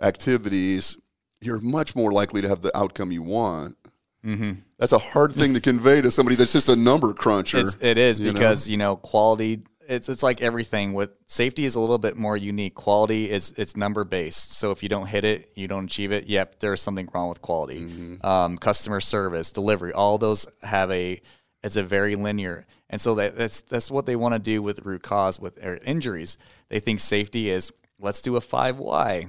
[0.00, 0.96] activities,
[1.40, 3.76] you're much more likely to have the outcome you want.
[4.24, 4.60] Mm-hmm.
[4.78, 7.58] That's a hard thing to convey to somebody that's just a number cruncher.
[7.58, 8.32] It's, it is you know?
[8.32, 9.62] because you know quality.
[9.88, 12.74] It's it's like everything with safety is a little bit more unique.
[12.74, 14.52] Quality is it's number based.
[14.52, 16.26] So if you don't hit it, you don't achieve it.
[16.26, 17.80] Yep, there's something wrong with quality.
[17.80, 18.26] Mm-hmm.
[18.26, 21.20] Um, customer service, delivery, all those have a
[21.62, 22.64] it's a very linear.
[22.90, 26.38] And so that, that's that's what they want to do with root cause with injuries.
[26.68, 29.26] They think safety is let's do a five Y.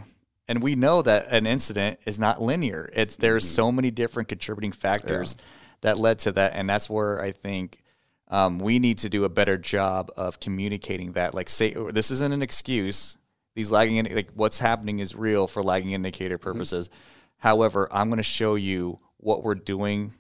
[0.50, 2.90] And we know that an incident is not linear.
[2.94, 3.56] It's there's Mm-hmm.
[3.56, 5.38] so many different contributing factors
[5.82, 7.84] that led to that, and that's where I think
[8.30, 11.34] um, we need to do a better job of communicating that.
[11.36, 13.16] Like, say this isn't an excuse.
[13.56, 16.52] These lagging, like what's happening is real for lagging indicator Mm-hmm.
[16.52, 16.90] purposes.
[17.38, 20.14] However, I'm going to show you what we're doing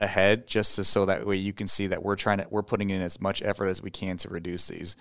[0.00, 2.88] ahead, just to, so that way you can see that we're trying to we're putting
[2.90, 4.96] in as much effort as we can to reduce these.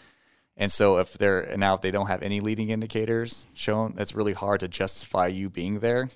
[0.55, 4.33] And so if they're now if they don't have any leading indicators shown, it's really
[4.33, 6.09] hard to justify you being there.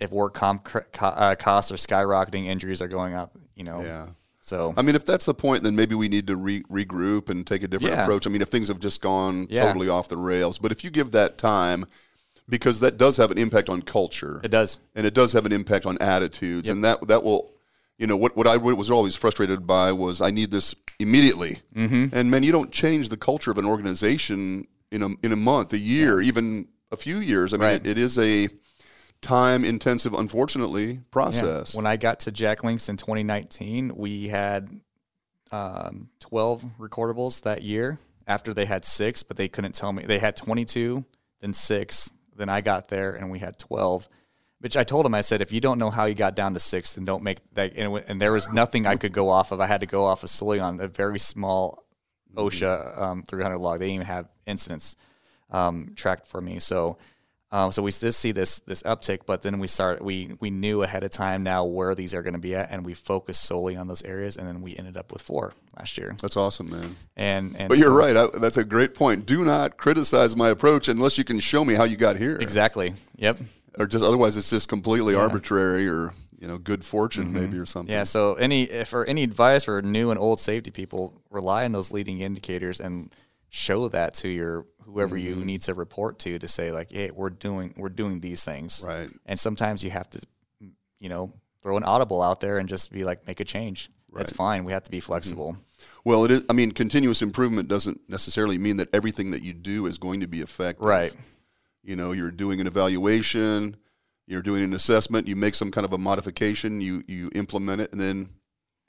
[0.00, 3.36] If work comp co- uh, costs are skyrocketing, injuries are going up.
[3.56, 3.80] You know.
[3.82, 4.06] yeah.
[4.40, 7.46] So I mean, if that's the point, then maybe we need to re- regroup and
[7.46, 8.02] take a different Yeah.
[8.02, 8.26] approach.
[8.26, 9.64] I mean, if things have just gone Yeah.
[9.64, 11.86] totally off the rails, but if you give that time,
[12.48, 14.80] because that does have an impact on culture, it does.
[14.94, 17.53] and it does have an impact on attitudes, and that that will,
[17.98, 22.14] you know, what what I was always frustrated by was I need this immediately, mm-hmm.
[22.16, 25.72] and man, you don't change the culture of an organization in a in a month,
[25.72, 27.52] a year, even a few years.
[27.52, 27.86] I mean, Right.
[27.86, 28.48] it, it is a
[29.20, 31.00] time intensive, unfortunately, Yeah.
[31.10, 31.74] process.
[31.74, 34.68] When I got to Jack Links in 2019, we had
[35.50, 37.98] um, 12 recordables that year.
[38.26, 41.04] After they had six, but they couldn't tell me they had 22,
[41.40, 42.10] then six.
[42.34, 44.08] Then I got there and we had 12.
[44.60, 46.60] Which I told him, I said, if you don't know how you got down to
[46.60, 47.72] six, then don't make that.
[47.76, 49.60] And, it and there was nothing I could go off of.
[49.60, 51.84] I had to go off of solely on a very small
[52.34, 53.78] OSHA um, 300 log.
[53.78, 54.96] They didn't even have incidents
[55.50, 56.58] um, tracked for me.
[56.60, 56.96] So,
[57.52, 60.82] um, so we did see this this uptick, but then we start we we knew
[60.82, 63.76] ahead of time now where these are going to be at, and we focused solely
[63.76, 66.16] on those areas, and then we ended up with four last year.
[66.20, 66.96] That's awesome, man.
[67.16, 68.16] And and But you're so- right.
[68.16, 69.24] I, that's a great point.
[69.26, 72.94] Do not criticize my approach unless you can show me how you got here, exactly.
[73.16, 73.38] Yep.
[73.78, 77.90] Or just otherwise it's just completely arbitrary or you know good fortune maybe or something.
[77.90, 77.98] Mm-hmm.
[77.98, 78.04] Yeah.
[78.04, 81.90] So any if for any advice for new and old safety people, rely on those
[81.92, 83.14] leading indicators and
[83.50, 85.44] show that to your whoever you Mm-hmm.
[85.46, 88.84] need to report to to say like, hey, we're doing we're doing these things.
[88.86, 89.08] Right.
[89.26, 90.20] And sometimes you have to,
[90.98, 93.90] you know, throw an audible out there and just be like, make a change.
[94.12, 94.64] That's fine.
[94.64, 95.56] We have to be flexible.
[96.04, 96.44] Well, it is.
[96.48, 100.28] I mean, continuous improvement doesn't necessarily mean that everything that you do is going to
[100.28, 100.86] be effective.
[100.86, 101.12] Right.
[101.84, 103.76] You know, you're doing an evaluation,
[104.26, 107.92] you're doing an assessment, you make some kind of a modification, you you implement it,
[107.92, 108.30] and then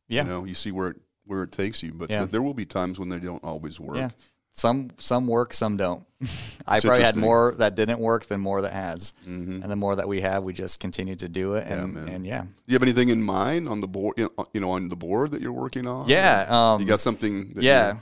[0.08, 0.24] Yeah.
[0.24, 1.92] you know you see where it where it takes you.
[1.94, 2.20] But Yeah.
[2.20, 3.98] th- there will be times when they don't always work.
[3.98, 4.10] Yeah.
[4.54, 6.06] Some some work, some don't.
[6.68, 10.08] I probably had more that didn't work than more that has, and the more that
[10.08, 11.68] we have, we just continue to do it.
[11.68, 12.08] And man.
[12.08, 14.18] and yeah, Do you have anything in mind on the board?
[14.18, 16.08] You know, on the board that you're working on?
[16.08, 17.52] yeah, um, you got something?
[17.56, 17.98] That yeah.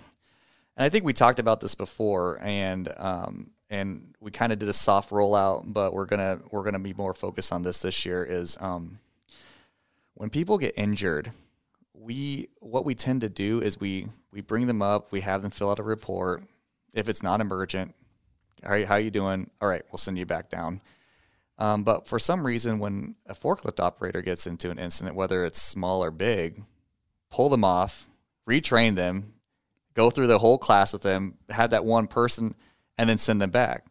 [0.78, 4.70] And I think we talked about this before, and um, and we kind of did
[4.70, 8.24] a soft rollout, but we're gonna we're gonna be more focused on this this year.
[8.24, 9.00] Is um,
[10.14, 11.32] when people get injured,
[11.96, 15.50] we what we tend to do is we we bring them up, we have them
[15.50, 16.44] fill out a report.
[16.94, 17.96] If it's not emergent,
[18.64, 19.50] all right, how you doing?
[19.60, 20.80] All right, we'll send you back down.
[21.58, 25.60] Um, but for some reason, when a forklift operator gets into an incident, whether it's
[25.60, 26.64] small or big,
[27.32, 28.08] pull them off,
[28.48, 29.34] retrain them,
[29.96, 32.54] go through the whole class with them, have that one person,
[32.98, 33.86] and then send them back.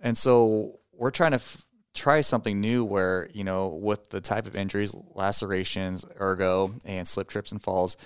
[0.00, 4.46] And so we're trying to f- try something new where, you know, with the type
[4.46, 7.96] of injuries, lacerations, ergo, and slip trips and falls,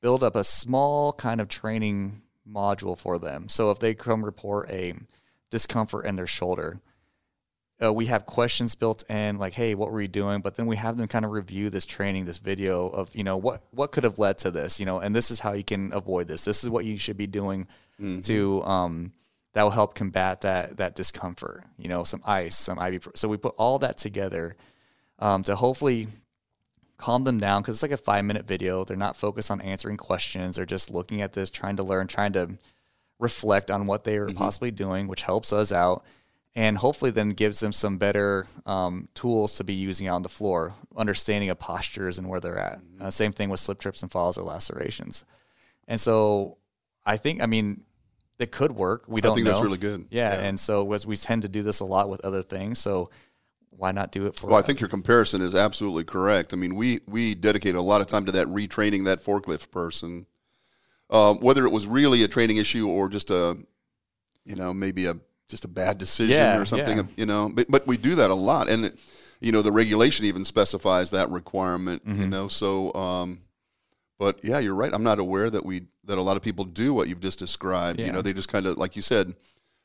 [0.00, 3.48] build up a small kind of training module for them.
[3.48, 4.94] So if they come report a
[5.50, 6.80] discomfort in their shoulder,
[7.82, 10.76] uh, we have questions built in, like, "Hey, what were you doing?" But then we
[10.76, 14.04] have them kind of review this training, this video of, you know, what what could
[14.04, 16.44] have led to this, you know, and this is how you can avoid this.
[16.44, 17.66] This is what you should be doing
[18.22, 19.12] to um,
[19.54, 21.64] that will help combat that that discomfort.
[21.78, 23.08] You know, some ice, some IV.
[23.14, 24.56] So we put all that together
[25.18, 26.08] um, to hopefully
[26.96, 28.84] calm them down because it's like a five minute video.
[28.84, 30.56] They're not focused on answering questions.
[30.56, 32.50] They're just looking at this, trying to learn, trying to
[33.18, 36.04] reflect on what they are possibly doing, which helps us out.
[36.54, 40.28] And hopefully, then gives them some better um, tools to be using out on the
[40.28, 42.78] floor, understanding of postures and where they're at.
[43.00, 45.24] Uh, same thing with slip trips and falls or lacerations.
[45.88, 46.58] And so,
[47.06, 47.84] I think, I mean,
[48.38, 49.04] it could work.
[49.06, 49.52] We don't I think know.
[49.52, 50.06] that's really good.
[50.10, 53.10] Yeah, and so as we tend to do this a lot with other things, so
[53.70, 54.48] why not do it for?
[54.48, 56.52] Well, I think your comparison is absolutely correct.
[56.52, 60.26] I mean, we we dedicate a lot of time to that retraining that forklift person,
[61.10, 63.56] um, whether it was really a training issue or just a,
[64.44, 65.16] you know, maybe a
[65.48, 66.96] just a bad decision Yeah, or something.
[66.98, 67.04] yeah.
[67.16, 68.98] You know, but but we do that a lot, and it,
[69.40, 72.04] you know, the regulation even specifies that requirement.
[72.06, 72.20] Mm-hmm.
[72.22, 72.92] You know, so.
[72.94, 73.40] Um,
[74.22, 74.92] but yeah, you're right.
[74.94, 77.98] I'm not aware that we that a lot of people do what you've just described.
[78.00, 79.34] You know, they just kind of like you said.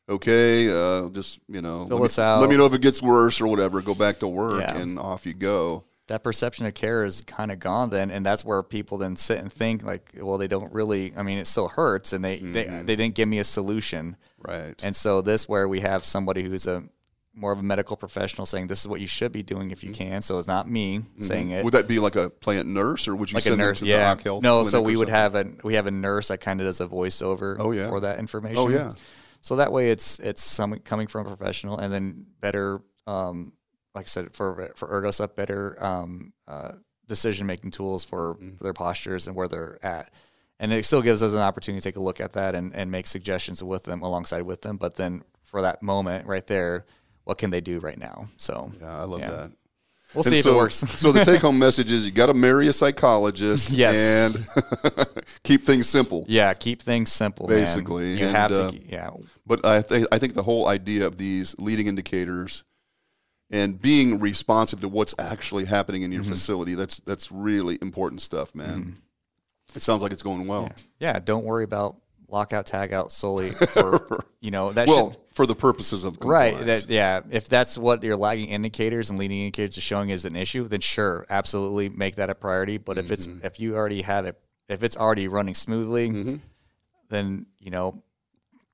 [0.10, 2.40] Okay, uh, just you know, Fill let, me, out.
[2.40, 3.82] let me know if it gets worse or whatever.
[3.82, 4.78] Go back to work, Yeah.
[4.78, 5.84] and off you go.
[6.08, 9.40] that perception of care is kind of gone then and that's where people then sit
[9.40, 12.64] and think like well they don't really i mean it still hurts and they they,
[12.88, 14.82] they didn't give me a solution Right.
[14.86, 16.84] and so this where we have somebody who's a
[17.38, 19.94] more of a medical professional saying this is what you should be doing if you
[19.94, 20.22] can.
[20.22, 21.64] So it's not me saying it.
[21.64, 23.94] Would that be like a plant nurse, or would you like a nurse them to
[23.94, 24.16] the yeah.
[24.16, 26.66] Occ Health no so we would have a we have a nurse that kind of
[26.68, 27.90] does a voiceover Oh, yeah.
[27.90, 28.58] for that information.
[28.58, 28.92] Oh yeah.
[29.42, 33.54] so that way it's it's some coming from a professional and then better um
[33.96, 36.72] like i said for for ergosup better um uh
[37.08, 38.64] decision making tools for Mm-hmm.
[38.64, 40.10] their postures and where they're at.
[40.60, 42.90] And it still gives us an opportunity to take a look at that and, and
[42.92, 44.78] make suggestions with them alongside with them.
[44.78, 46.86] But then for that moment right there
[47.28, 49.32] what can they do right now so Yeah, I love Yeah.
[49.32, 49.52] that.
[50.14, 52.34] we'll And see so, if it works so the take-home message is: you got to
[52.34, 53.98] marry a psychologist, Yes.
[53.98, 55.06] and
[55.44, 56.26] keep things simple.
[56.30, 57.58] yeah keep things simple man.
[57.58, 59.10] Basically, you and, have uh, to yeah
[59.46, 62.64] But I think I think the whole idea of these leading indicators
[63.50, 66.32] and being responsive to what's actually happening in your Mm-hmm.
[66.32, 68.98] facility that's that's really important stuff, man.
[69.76, 70.72] It sounds like it's going well.
[71.00, 71.98] yeah don't worry about
[72.30, 76.56] lockout tagout solely for you know that Well, should for the purposes of Right.
[76.56, 76.86] compliance.
[76.86, 77.22] That, yeah.
[77.30, 80.80] If that's what your lagging indicators and leading indicators are showing is an issue, then
[80.82, 82.78] sure, absolutely make that a priority.
[82.78, 83.46] But if it's Mm-hmm.
[83.46, 86.36] if you already have it, if it's already running smoothly, Mm-hmm.
[87.10, 88.04] then you know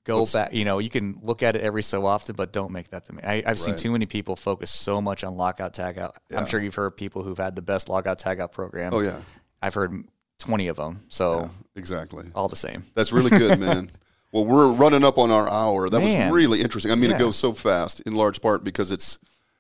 [0.06, 0.54] go back.
[0.54, 3.14] You know you can look at it every so often, but don't make that the
[3.14, 3.26] main.
[3.26, 6.16] I, I've seen too many people focus so much on lockout tag out.
[6.36, 8.94] I'm sure you've heard people who've had the best lockout tag out program.
[8.94, 9.22] Oh yeah,
[9.62, 10.04] I've heard
[10.44, 11.04] 20 of them.
[11.10, 12.26] So exactly.
[12.36, 12.84] all the same.
[12.96, 13.90] That's really good, man.
[14.32, 15.90] Well, we're running up on our hour.
[15.90, 16.30] That Man.
[16.32, 16.92] was really interesting.
[16.92, 17.18] I mean, Yeah.
[17.18, 19.20] it goes so fast, in large part because it's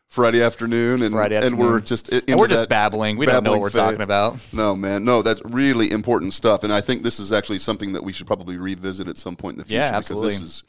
[0.10, 3.18] Friday afternoon, and Friday and we're just And we're just babbling.
[3.18, 3.82] We don't know what we're phase.
[3.82, 4.38] talking about.
[4.52, 8.04] No, man, no, that's really important stuff, and I think this is actually something that
[8.04, 10.64] we should probably revisit at some point in the future Yeah, because this is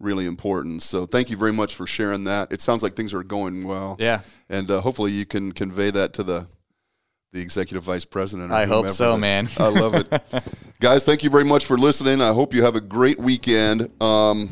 [0.00, 0.82] really important.
[0.82, 2.50] So, thank you very much for sharing that.
[2.52, 3.96] It sounds like things are going well.
[3.98, 4.20] Yeah.
[4.48, 6.46] and uh, hopefully you can convey that to the
[7.32, 8.52] the executive vice president.
[8.52, 9.48] I hope so, that- man.
[9.58, 10.44] I love it,
[10.80, 11.04] guys.
[11.04, 12.20] Thank you very much for listening.
[12.20, 13.88] I hope you have a great weekend.
[14.02, 14.50] Um,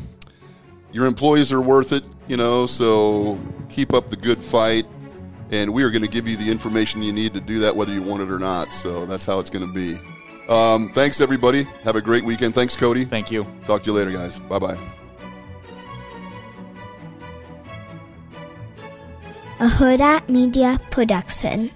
[0.91, 2.65] your employees are worth it, you know.
[2.65, 3.37] So
[3.69, 4.85] keep up the good fight,
[5.51, 7.91] and we are going to give you the information you need to do that, whether
[7.91, 8.71] you want it or not.
[8.71, 9.97] So that's how it's going to be.
[10.47, 11.63] Um, thanks, everybody.
[11.83, 12.55] Have a great weekend.
[12.55, 13.07] Thanks, Kody.
[13.07, 13.45] Thank you.
[13.67, 14.39] Talk to you later, guys.
[14.39, 14.77] Bye bye.
[19.59, 21.69] a Hurrdat Media Production.